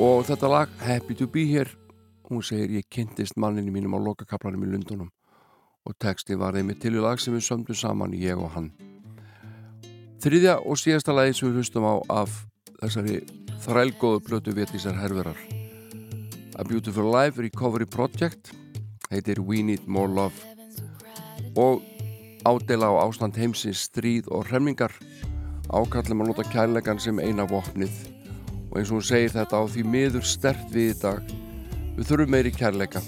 Og 0.01 0.27
þetta 0.27 0.51
lag 0.51 0.75
Happy 0.83 1.15
to 1.15 1.29
be 1.29 1.47
here 1.47 1.82
hún 2.31 2.43
segir 2.47 2.71
ég 2.79 2.89
kynntist 2.91 3.37
manninu 3.37 3.73
mínum 3.73 3.97
á 3.97 3.99
lokakaplanum 3.99 4.65
í 4.65 4.71
Lundunum 4.73 5.11
og 5.83 5.99
texti 5.99 6.37
var 6.39 6.55
þeim 6.55 6.73
til 6.79 6.95
í 6.95 7.03
lag 7.03 7.21
sem 7.21 7.35
við 7.35 7.47
sömdum 7.49 7.77
saman 7.77 8.15
ég 8.15 8.39
og 8.39 8.53
hann. 8.55 8.71
Þriðja 10.23 10.61
og 10.63 10.79
síðasta 10.79 11.15
lagi 11.17 11.35
sem 11.35 11.49
við 11.49 11.59
hlustum 11.59 11.87
á 11.89 11.95
af 12.23 12.37
þessari 12.79 13.19
þrælgóðu 13.65 14.23
blötu 14.29 14.55
Vétísar 14.55 14.95
herverar. 14.99 15.39
A 16.55 16.63
Beautiful 16.63 17.11
Life 17.11 17.43
Recovery 17.43 17.87
Project 17.87 18.53
heitir 19.11 19.43
We 19.43 19.63
Need 19.67 19.87
More 19.87 20.13
Love 20.13 20.39
og 21.59 21.83
ádela 22.47 22.91
á 22.95 23.03
ástand 23.03 23.37
heimsins 23.37 23.83
stríð 23.89 24.31
og 24.31 24.47
hremmingar. 24.51 24.95
Ákallum 25.73 26.23
að 26.23 26.33
nota 26.33 26.47
kærleikan 26.47 27.01
sem 27.01 27.19
eina 27.19 27.47
vopnið. 27.49 27.93
Og 28.71 28.79
eins 28.79 28.91
og 28.91 29.01
hún 29.01 29.07
segir 29.07 29.35
þetta 29.35 29.59
á 29.59 29.63
því 29.67 29.85
miður 29.89 30.27
stert 30.27 30.71
við 30.71 30.95
í 30.95 31.01
dag 31.03 31.33
við 31.97 32.09
þurfum 32.09 32.33
meiri 32.35 32.53
kærleika. 32.55 33.03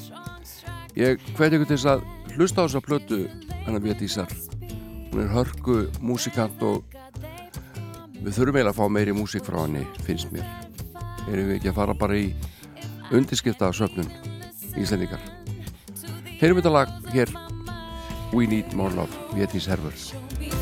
Ég 0.98 1.23
hveti 1.35 1.59
ykkur 1.59 1.70
til 1.70 1.78
þess 1.78 1.90
að 1.94 2.05
hlusta 2.35 2.62
á 2.62 2.66
þessa 2.66 2.85
plötu 2.85 3.20
hennar 3.65 3.82
Vétísar 3.82 4.31
hún 5.15 5.23
er 5.23 5.31
hörku 5.31 5.77
músikant 6.02 6.62
og 6.66 6.82
við 8.19 8.32
þurfum 8.35 8.59
eiginlega 8.59 8.73
að 8.73 8.81
fá 8.81 8.89
meiri 8.90 9.15
músik 9.15 9.47
frá 9.47 9.61
henni 9.62 9.85
finnst 10.06 10.32
mér. 10.35 10.48
Erum 11.28 11.52
við 11.52 11.61
ekki 11.61 11.70
að 11.70 11.78
fara 11.78 11.94
bara 11.98 12.19
í 12.19 12.27
undirskipta 13.15 13.70
söfnun 13.77 14.11
íslendingar? 14.74 15.23
Heyrum 16.40 16.59
þetta 16.59 16.74
lag 16.74 16.98
hér 17.15 17.31
We 18.35 18.51
Need 18.51 18.74
More 18.74 18.94
Love 18.98 19.39
Vétís 19.39 19.70
Hervers 19.70 20.11
Can 20.40 20.53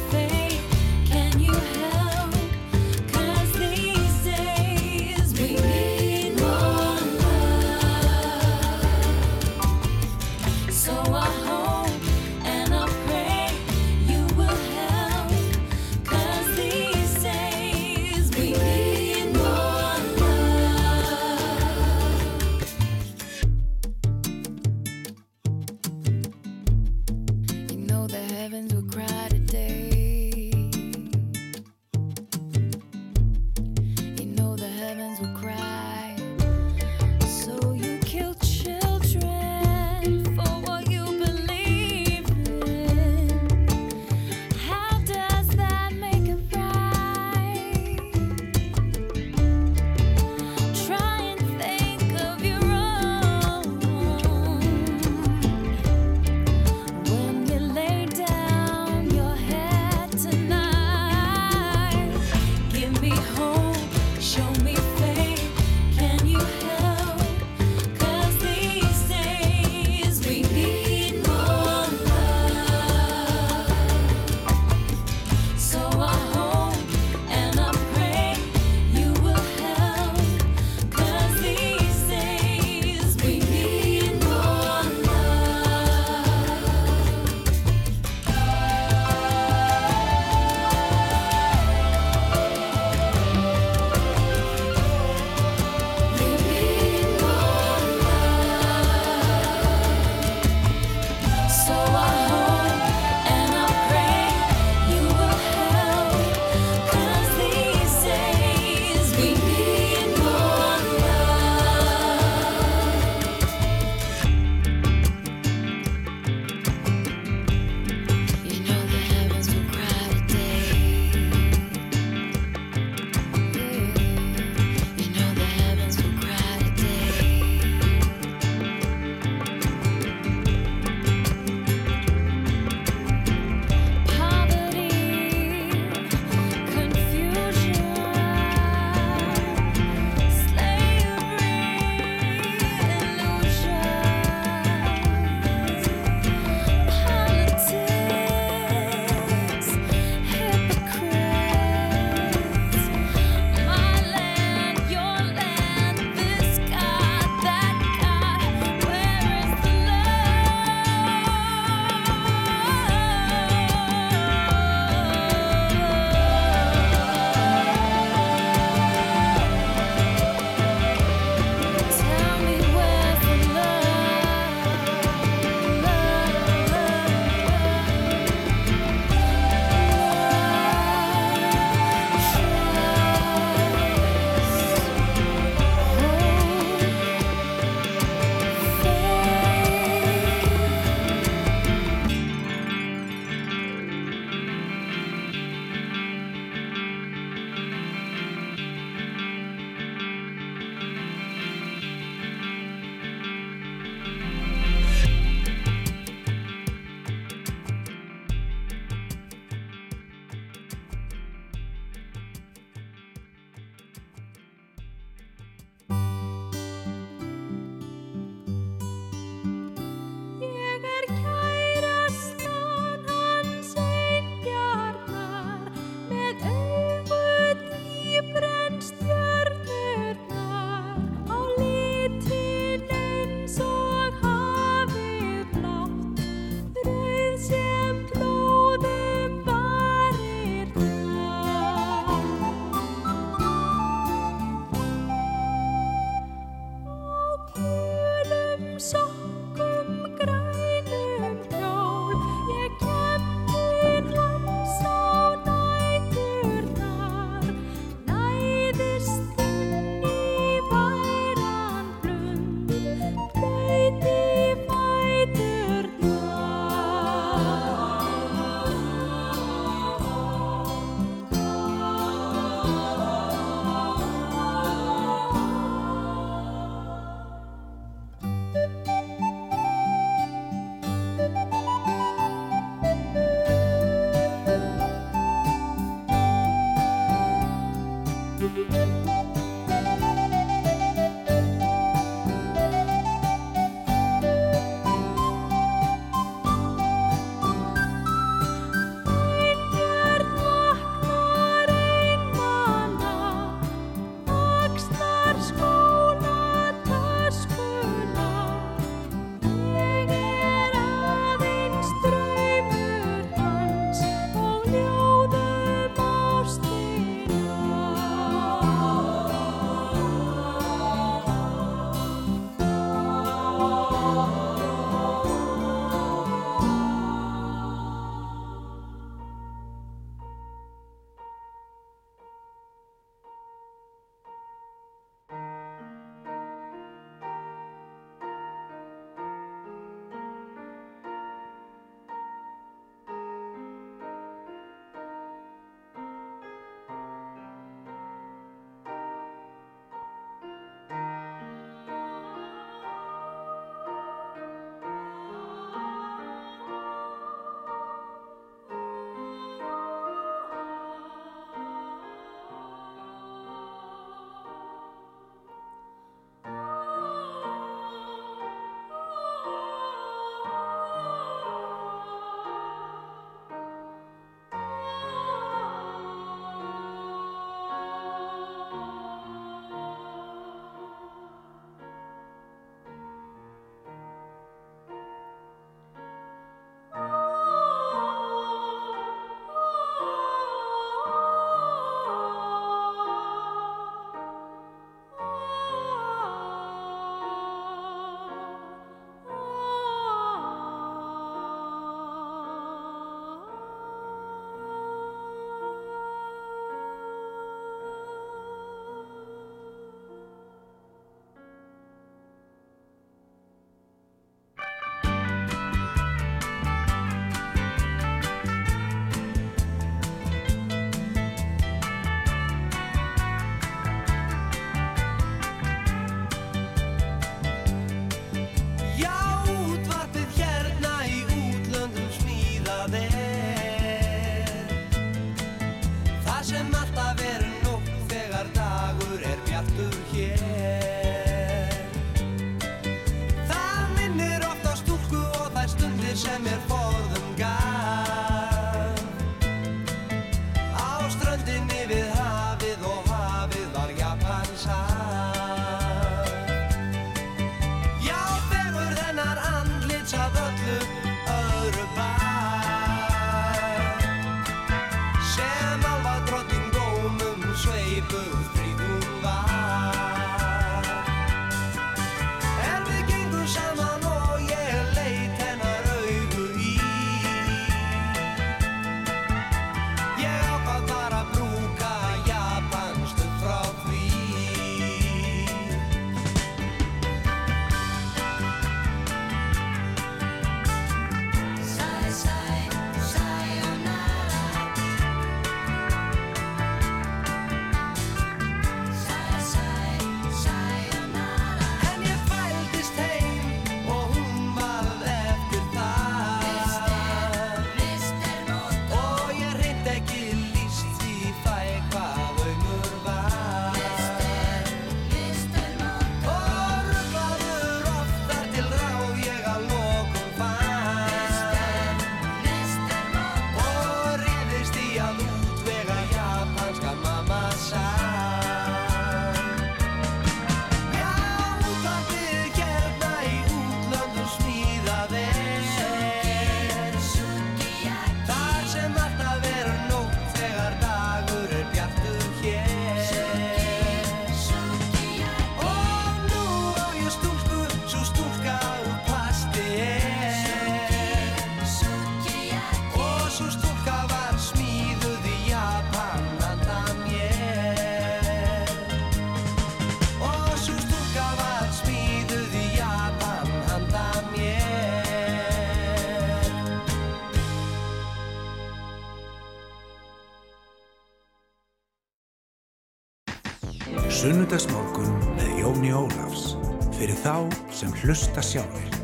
þá 577.22 577.46
sem 577.70 577.94
hlusta 578.02 578.42
sjálfur. 578.42 579.01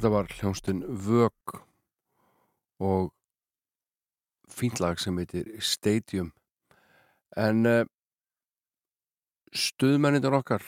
Þetta 0.00 0.14
var 0.14 0.30
hljónstinn 0.32 0.78
Vög 1.04 1.52
og 2.80 3.10
fínt 4.48 4.80
lag 4.80 4.96
sem 4.96 5.18
heitir 5.20 5.50
Stadium. 5.60 6.30
En 7.36 7.68
uh, 7.68 7.82
stuðmennindur 9.52 10.38
okkar 10.38 10.64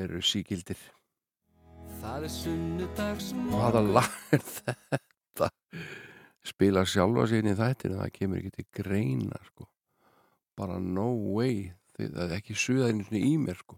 eru 0.00 0.22
síkildir 0.24 0.80
Það 2.00 2.24
er 2.30 2.34
sunnudags 2.38 3.28
hvaða 3.52 3.84
lag 3.84 4.16
er 4.32 4.46
þetta? 4.48 5.52
Spila 6.40 6.88
sjálfa 6.88 7.28
inn 7.36 7.52
í 7.52 7.56
þættinu 7.60 8.00
það 8.00 8.16
kemur 8.16 8.40
ekki 8.40 8.56
til 8.56 8.68
greina 8.80 9.44
sko. 9.50 9.68
bara 10.56 10.80
no 10.80 11.10
way. 11.36 11.74
Það 12.00 12.30
er 12.30 12.36
ekki 12.40 12.56
suðaðinu 12.56 13.20
í 13.20 13.36
mér 13.44 13.60
sko. 13.60 13.76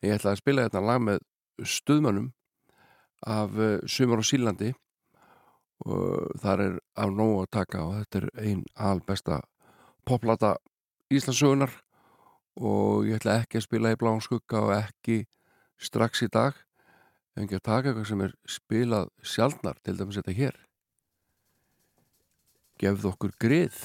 ég 0.00 0.16
ætla 0.16 0.32
að 0.32 0.44
spila 0.46 0.70
þetta 0.70 0.88
lag 0.88 1.04
með 1.04 1.26
stuðmönnum 1.60 2.32
af 3.26 3.52
uh, 3.56 3.78
Sumar 3.86 4.22
og 4.22 4.28
Sílandi 4.28 4.72
og 5.86 6.40
þar 6.40 6.62
er 6.64 6.74
af 7.00 7.12
nóg 7.16 7.36
að 7.42 7.52
taka 7.56 7.84
og 7.84 7.94
þetta 7.98 8.20
er 8.20 8.26
ein 8.44 8.64
albesta 8.76 9.40
poplata 10.04 10.56
Íslandsögunar 11.10 11.72
og 12.60 13.06
ég 13.08 13.20
ætla 13.20 13.40
ekki 13.40 13.60
að 13.60 13.66
spila 13.66 13.92
í 13.94 13.98
bláum 14.00 14.20
skugga 14.22 14.64
og 14.66 14.74
ekki 14.76 15.22
strax 15.80 16.24
í 16.26 16.28
dag. 16.32 16.56
En 17.36 17.46
ekki 17.46 17.56
að 17.60 17.66
taka 17.68 17.90
eitthvað 17.90 18.10
sem 18.10 18.24
er 18.26 18.34
spilað 18.44 19.08
sjálfnar 19.22 19.78
til 19.84 19.96
dæmis 19.98 20.18
þetta 20.18 20.36
hér. 20.36 20.58
Gefðu 22.80 23.12
okkur 23.14 23.32
grið 23.40 23.80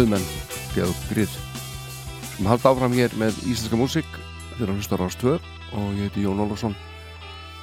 stuðmenn 0.00 0.28
gefðu 0.72 0.92
okkur 0.94 1.08
grið 1.12 1.32
sem 2.32 2.46
halda 2.48 2.70
áfram 2.70 2.94
hér 2.96 3.12
með 3.20 3.36
íslenska 3.44 3.76
músík. 3.76 4.06
Þegar 4.54 4.70
hann 4.70 4.78
hlustar 4.78 5.02
á 5.04 5.08
stöð 5.12 5.48
og 5.76 5.88
ég 5.98 6.06
heiti 6.06 6.22
Jón 6.24 6.38
Ólafsson. 6.40 6.76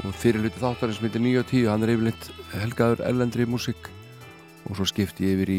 Og 0.06 0.14
fyrir 0.14 0.44
hluti 0.44 0.62
þáttarins 0.62 1.00
myndir 1.02 1.24
9 1.24 1.40
og 1.42 1.48
10 1.50 1.72
hann 1.72 1.86
er 1.88 1.92
yfirleitt 1.96 2.28
helgaður 2.52 3.02
ellendri 3.08 3.48
músík. 3.50 3.90
Og 4.70 4.78
svo 4.78 4.86
skipti 4.86 5.26
ég 5.26 5.34
yfir 5.40 5.54
í 5.56 5.58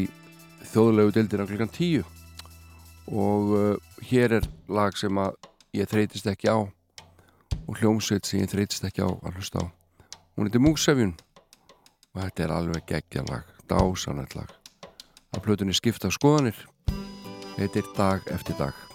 þjóðlegu 0.69 1.11
deildina 1.17 1.47
klukkan 1.49 1.73
10 1.75 2.05
og 3.09 3.51
uh, 3.57 3.97
hér 4.07 4.37
er 4.37 4.47
lag 4.71 4.95
sem 4.95 5.19
að 5.19 5.35
ég 5.75 5.89
þreytist 5.89 6.29
ekki 6.31 6.47
á 6.47 6.63
og 6.63 7.81
hljómsveit 7.81 8.29
sem 8.29 8.45
ég 8.45 8.53
þreytist 8.53 8.87
ekki 8.87 9.03
á 9.03 9.09
að 9.09 9.35
hlusta 9.35 9.65
á. 9.65 9.71
Hún 10.37 10.47
heitir 10.47 10.63
Múksefjun 10.63 11.11
og 12.13 12.23
þetta 12.23 12.47
er 12.47 12.55
alveg 12.55 12.87
geggja 12.93 13.25
lag 13.27 13.51
dásanett 13.67 14.39
lag 14.39 14.58
að 15.35 15.45
plötunni 15.45 15.75
skipta 15.77 16.11
skoðanir. 16.13 16.57
Heitir 17.57 17.87
dag 17.97 18.23
eftir 18.33 18.57
dag 18.59 18.88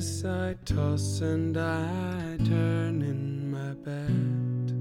I 0.00 0.56
toss 0.64 1.20
and 1.20 1.54
I 1.58 2.38
turn 2.38 3.02
in 3.02 3.50
my 3.50 3.74
bed. 3.84 4.72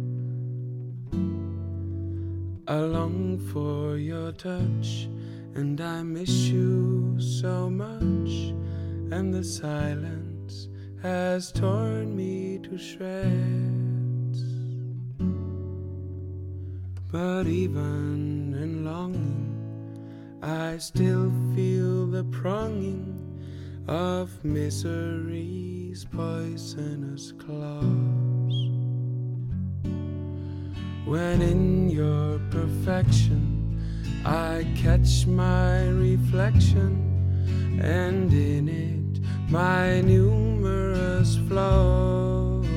I 2.66 2.80
long 2.80 3.38
for 3.52 3.98
your 3.98 4.32
touch 4.32 5.10
and 5.56 5.82
I 5.82 6.04
miss 6.04 6.48
you 6.48 7.20
so 7.20 7.70
much, 7.70 8.54
and 9.12 9.34
the 9.34 9.44
silence 9.44 10.70
has 11.02 11.52
torn 11.52 12.16
me 12.16 12.60
to 12.60 12.78
shreds. 12.78 14.42
But 17.12 17.46
even 17.48 18.54
in 18.54 18.86
longing, 18.86 20.40
I 20.42 20.78
still 20.78 21.30
feel 21.54 22.08
the 22.08 22.24
pronging 22.24 23.19
of 23.90 24.46
misery's 24.46 26.06
poisonous 26.06 27.32
claws. 27.32 27.84
When 31.06 31.42
in 31.42 31.90
your 31.90 32.38
perfection 32.52 33.82
I 34.24 34.68
catch 34.76 35.26
my 35.26 35.88
reflection, 35.88 37.80
and 37.82 38.32
in 38.32 38.70
it 38.70 39.50
my 39.50 40.02
numerous 40.02 41.38
flaws. 41.48 42.68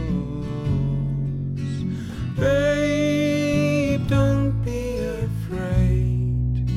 Babe, 2.38 4.08
don't 4.08 4.52
be 4.64 4.96
afraid. 4.96 6.70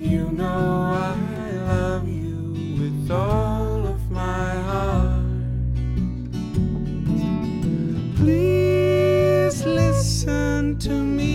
You 0.00 0.30
know 0.30 0.92
I 0.94 1.50
love 1.66 2.08
you 2.08 2.54
with 2.78 3.10
all 3.10 3.63
to 10.80 10.90
me. 10.90 11.33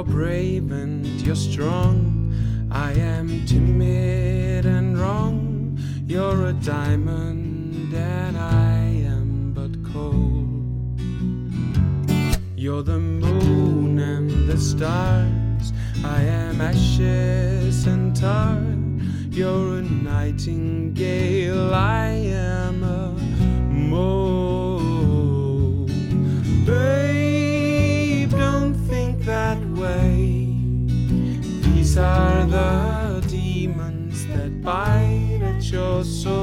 You're 0.00 0.14
brave 0.14 0.72
and 0.72 1.04
you're 1.20 1.34
strong. 1.36 2.32
I 2.70 2.92
am 2.92 3.44
timid 3.44 4.64
and 4.64 4.98
wrong. 4.98 5.78
You're 6.06 6.46
a 6.46 6.52
diamond 6.54 7.92
and 7.92 8.38
I 8.38 8.78
am 9.04 9.52
but 9.52 9.72
coal. 9.92 10.46
You're 12.56 12.82
the 12.82 12.98
moon 12.98 13.98
and 13.98 14.48
the 14.48 14.56
stars. 14.56 15.74
I 16.02 16.22
am 16.22 16.62
ashes 16.62 17.86
and 17.86 18.16
tar. 18.16 18.58
You're 19.30 19.80
a 19.80 19.82
nightingale. 19.82 21.74
I 21.74 22.06
am 22.06 22.82
a 22.84 23.12
mole. 23.68 24.40
These 31.90 31.98
are 31.98 32.46
the 32.46 33.26
demons 33.26 34.24
that 34.28 34.62
bite 34.62 35.40
at 35.42 35.72
your 35.72 36.04
soul. 36.04 36.39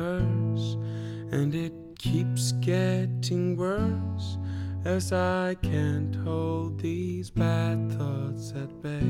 And 0.00 1.54
it 1.54 1.72
keeps 1.98 2.52
getting 2.52 3.56
worse 3.56 4.38
as 4.84 5.12
I 5.12 5.54
can't 5.62 6.14
hold 6.14 6.80
these 6.80 7.30
bad 7.30 7.92
thoughts 7.92 8.52
at 8.52 8.82
bay. 8.82 9.00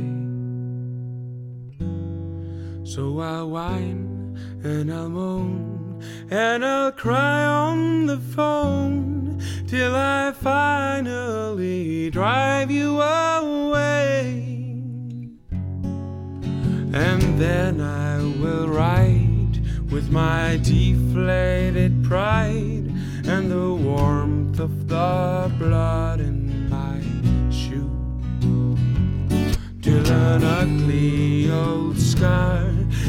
So 2.85 3.21
I'll 3.21 3.49
whine 3.49 4.39
and 4.63 4.93
I'll 4.93 5.09
moan 5.09 6.03
and 6.31 6.65
I'll 6.65 6.93
cry 6.93 7.45
on 7.45 8.07
the 8.07 8.19
phone 8.19 9.41
till 9.67 9.95
I 9.97 10.33
finally 10.33 12.11
drive 12.11 12.71
you 12.71 13.01
away. 13.01 14.53
And 16.95 17.39
then 17.41 17.81
I 17.81 18.19
will 18.19 18.69
ride 18.69 19.22
with 19.93 20.11
my 20.11 20.59
deflated 20.63 22.03
pride 22.03 22.91
and 23.27 23.51
the 23.51 23.75
warmth 23.75 24.59
of 24.59 24.89
the 24.89 25.53
blood 25.59 26.19
in 26.19 26.71
my 26.71 26.99
shoe. 27.51 27.91
Till 29.83 30.11
an 30.11 30.45
ugly 30.45 31.51
old 31.51 31.99
scar 31.99 32.65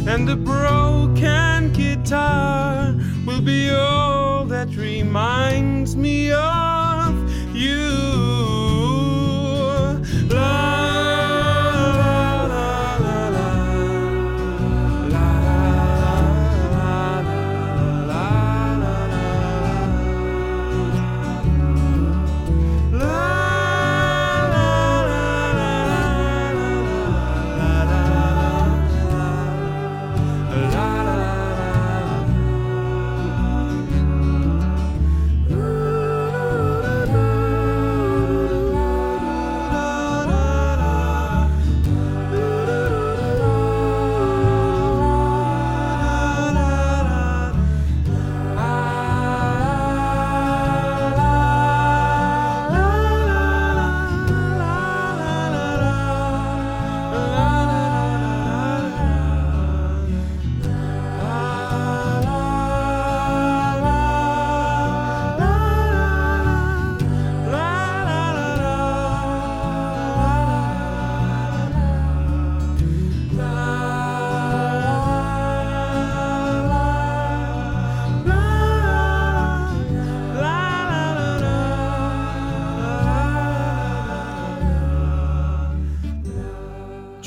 and 0.06 0.30
a 0.30 0.36
broken 0.36 1.72
guitar 1.72 2.94
will 3.26 3.42
be 3.42 3.70
all 3.70 4.44
that 4.46 4.68
reminds 4.76 5.96
me 5.96 6.34
of 6.34 7.16
you. 7.56 8.33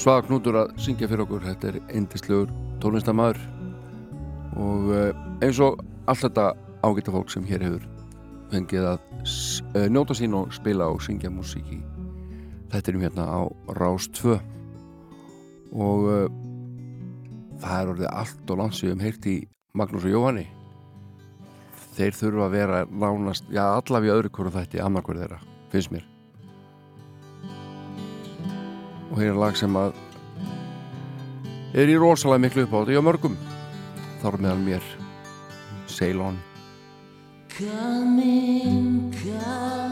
Svaga 0.07 0.23
Knútur 0.23 0.55
að 0.55 0.69
syngja 0.78 1.09
fyrir 1.11 1.24
okkur. 1.24 1.41
Þetta 1.43 1.66
er 1.66 1.77
eindislegur 1.91 2.51
tónlistamæður 2.78 3.41
og 4.62 4.93
eh, 4.95 5.19
eins 5.43 5.59
og 5.59 5.83
allt 6.07 6.23
þetta 6.23 6.45
ágæta 6.87 7.15
fólk 7.16 7.35
sem 7.35 7.49
hér 7.49 7.65
hefur 7.66 7.89
fengið 8.53 8.87
að 8.93 9.03
eh, 9.74 9.89
njóta 9.91 10.15
sín 10.15 10.39
og 10.39 10.55
spila 10.55 10.93
og 10.95 11.03
syngja 11.03 11.35
músík 11.35 11.74
í 11.74 11.81
þettinum 12.70 13.03
hérna 13.03 13.27
á 13.27 13.51
Rás 13.74 14.07
2 14.23 14.39
og 15.74 16.07
uh, 16.07 16.24
það 17.59 17.78
er 17.83 17.95
orðið 17.97 18.11
allt 18.15 18.55
og 18.55 18.62
landsvíðum 18.62 19.03
heyrt 19.03 19.27
í 19.27 19.39
Magnús 19.74 20.07
og 20.07 20.15
Jóhanni. 20.15 20.47
Þeir 21.99 22.20
þurfa 22.23 22.47
að 22.47 22.61
vera 22.61 22.85
nánast, 22.87 23.51
já 23.51 23.65
allavega 23.73 24.20
öðru 24.20 24.37
hverju 24.39 24.61
þætti 24.61 24.87
annarkverð 24.87 25.27
þeirra, 25.27 25.47
finnst 25.74 25.99
mér 25.99 26.12
og 29.11 29.20
hér 29.20 29.33
er 29.33 29.41
lag 29.41 29.59
sem 29.59 29.78
að 29.78 29.95
er 31.77 31.93
í 31.93 31.97
rosalega 32.01 32.45
miklu 32.47 32.66
uppátt 32.66 32.93
í 32.93 33.01
mörgum. 33.05 33.37
Þar 34.23 34.41
meðal 34.43 34.62
mér 34.65 34.93
Sail 35.87 36.20
On 36.24 36.39
Come 37.57 38.23
in, 38.23 39.12
come 39.23 39.85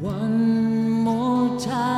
One 0.00 0.90
more 1.04 1.58
time. 1.60 1.93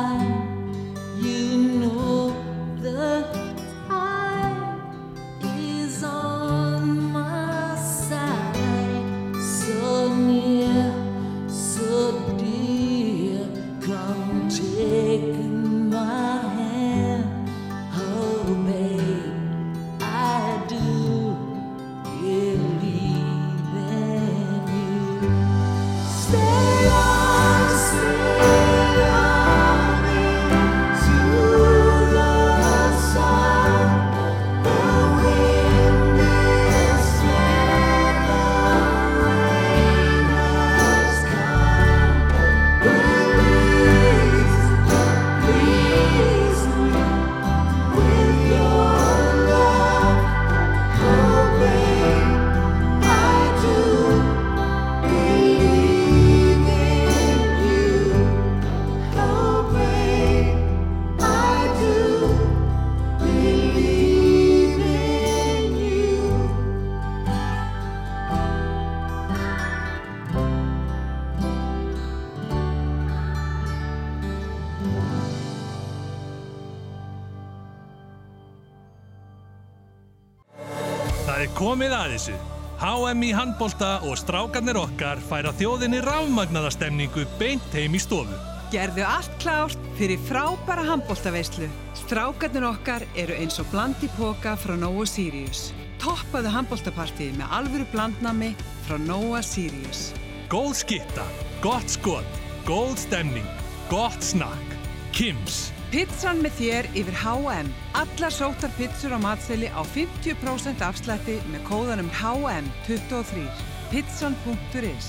HM 83.07 83.21
í 83.23 83.29
handbólta 83.31 83.89
og 84.03 84.17
strákarnir 84.19 84.75
okkar 84.75 85.21
færa 85.29 85.53
þjóðinni 85.55 86.01
rafmagnaða 86.03 86.73
stemningu 86.75 87.23
beint 87.39 87.63
heim 87.71 87.93
í 87.95 88.01
stofu. 88.03 88.35
Gerðu 88.73 89.05
allt 89.07 89.37
klárt 89.39 89.85
fyrir 89.95 90.19
frábæra 90.27 90.83
handbóltaveislu. 90.89 91.69
Strákarnir 92.01 92.65
okkar 92.67 93.05
eru 93.15 93.37
eins 93.39 93.61
og 93.63 93.69
blandi 93.71 94.09
póka 94.17 94.57
frá 94.59 94.75
Nóa 94.75 95.07
Sirius. 95.07 95.69
Toppaðu 96.03 96.51
handbóltapartíð 96.51 97.39
með 97.39 97.55
alvöru 97.61 97.87
blandnami 97.93 98.51
frá 98.89 98.99
Nóa 98.99 99.39
Sirius. 99.39 100.09
Góð 100.51 100.75
skitta, 100.81 101.23
gott 101.63 101.87
skot, 101.95 102.43
góð 102.67 102.97
stemning, 103.07 103.47
gott 103.87 104.19
snakk. 104.19 104.79
Kims. 105.15 105.69
Pizzan 105.95 106.43
með 106.43 106.59
þér 106.59 106.91
yfir 106.91 107.23
H&M. 107.23 107.71
Allar 107.97 108.29
sótar 108.29 108.69
pizzur 108.77 109.09
á 109.09 109.17
matseli 109.17 109.71
á 109.73 109.81
50% 109.81 110.83
afslætti 110.85 111.39
með 111.49 111.63
kóðanum 111.65 112.11
HM23. 112.13 113.47
Pizzan.is 113.89 115.07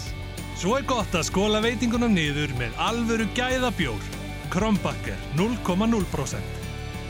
Svo 0.56 0.73
er 0.78 0.86
gott 0.89 1.12
að 1.12 1.27
skóla 1.28 1.60
veitingunum 1.60 2.16
niður 2.16 2.55
með 2.56 2.81
alvöru 2.81 3.28
gæða 3.36 3.69
bjór. 3.77 4.09
Krombakker 4.48 5.20
0,0%. 5.36 6.40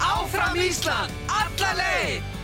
Áfram 0.02 0.58
Ísland! 0.58 1.14
Alla 1.30 1.70
leið! 1.78 2.34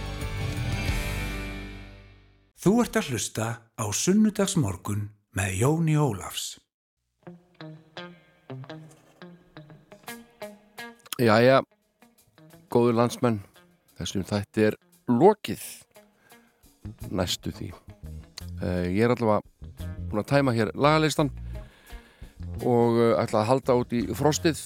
Þú 2.62 2.78
ert 2.86 3.02
að 3.02 3.10
hlusta 3.10 3.50
á 3.74 3.84
Sunnudagsmorgun 3.90 5.08
með 5.34 5.58
Jóni 5.58 5.98
Ólafs. 5.98 6.52
Jæja, 11.18 11.64
góður 12.74 12.96
landsmenn, 12.98 13.38
þessum 13.98 14.24
þætti 14.26 14.64
er 14.68 14.76
lokið 15.06 15.62
næstu 17.14 17.52
því. 17.54 17.70
Uh, 18.58 18.86
ég 18.90 19.04
er 19.06 19.14
allavega 19.14 19.42
búin 20.08 20.22
að 20.22 20.30
tæma 20.32 20.54
hér 20.56 20.72
lagalistan 20.74 21.30
og 22.66 22.98
uh, 22.98 23.12
ætla 23.22 23.44
að 23.44 23.48
halda 23.52 23.78
út 23.78 23.94
í 23.94 24.02
frostið. 24.18 24.64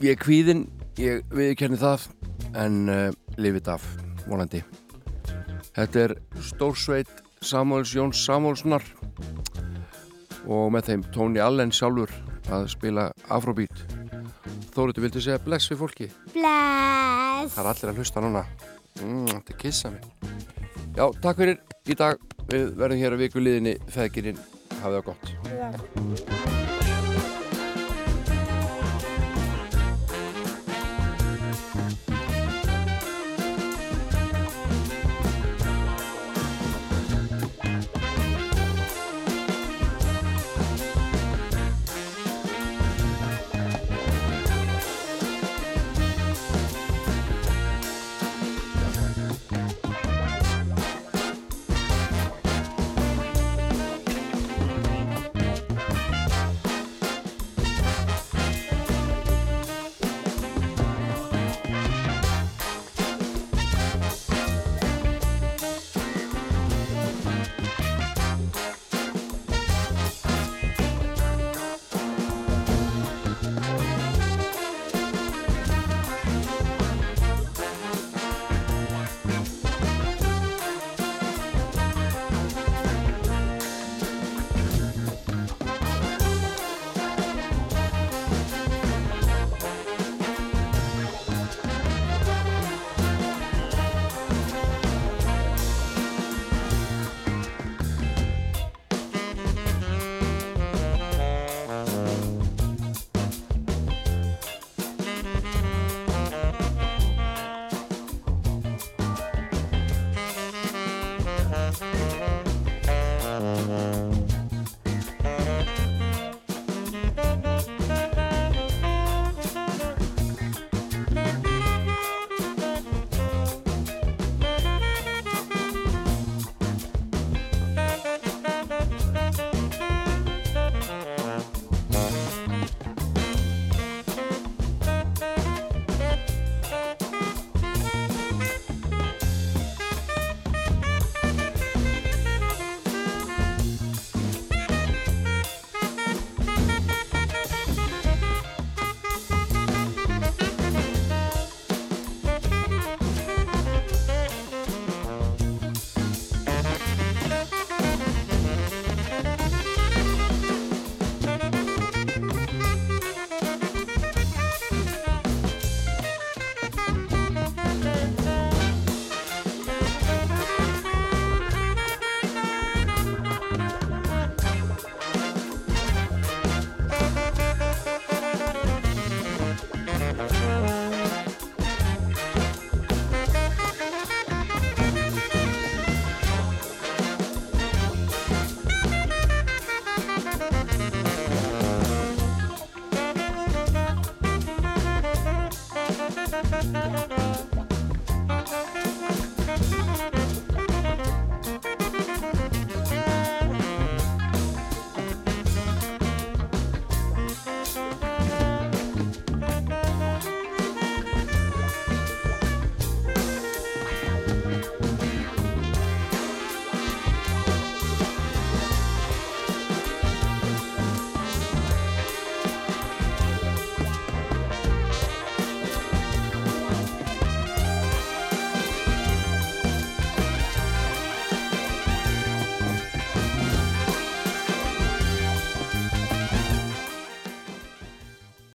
Ég 0.00 0.14
er 0.14 0.20
kvíðinn, 0.22 0.64
ég 1.00 1.24
viðkenni 1.34 1.80
það, 1.80 2.08
en 2.56 2.80
uh, 2.88 3.04
lifið 3.36 3.72
af, 3.74 3.84
vonandi. 4.24 4.62
Þetta 5.76 6.04
er 6.06 6.16
Stórsveit 6.42 7.12
Samuels 7.44 7.92
Jóns 7.94 8.24
Samuelssonar 8.24 8.82
og 10.48 10.72
með 10.72 10.88
þeim 10.88 11.06
Tóni 11.12 11.44
Allen 11.44 11.74
sjálfur 11.74 12.16
að 12.48 12.70
spila 12.72 13.10
Afrobeat. 13.28 13.97
Þóriður, 14.78 15.02
viltu 15.08 15.20
segja 15.24 15.40
bless 15.42 15.72
við 15.72 15.80
fólki? 15.80 16.06
Bless. 16.30 17.54
Það 17.56 17.62
er 17.64 17.70
allir 17.72 17.90
að 17.90 17.98
hlusta 17.98 18.22
núna. 18.22 18.44
Mm, 19.00 19.24
þetta 19.32 19.54
er 19.54 19.58
kissa 19.64 19.90
mig. 19.90 20.06
Já, 20.94 21.04
takk 21.24 21.40
fyrir 21.42 21.58
í 21.90 21.98
dag. 21.98 22.22
Við 22.48 22.70
verðum 22.78 23.02
hér 23.02 23.18
á 23.18 23.22
viku 23.24 23.42
liðinni 23.42 23.74
feðgirinn. 23.90 24.38
Hafið 24.78 25.00
það 25.00 25.04
gott. 25.10 25.34
Já. 25.50 26.57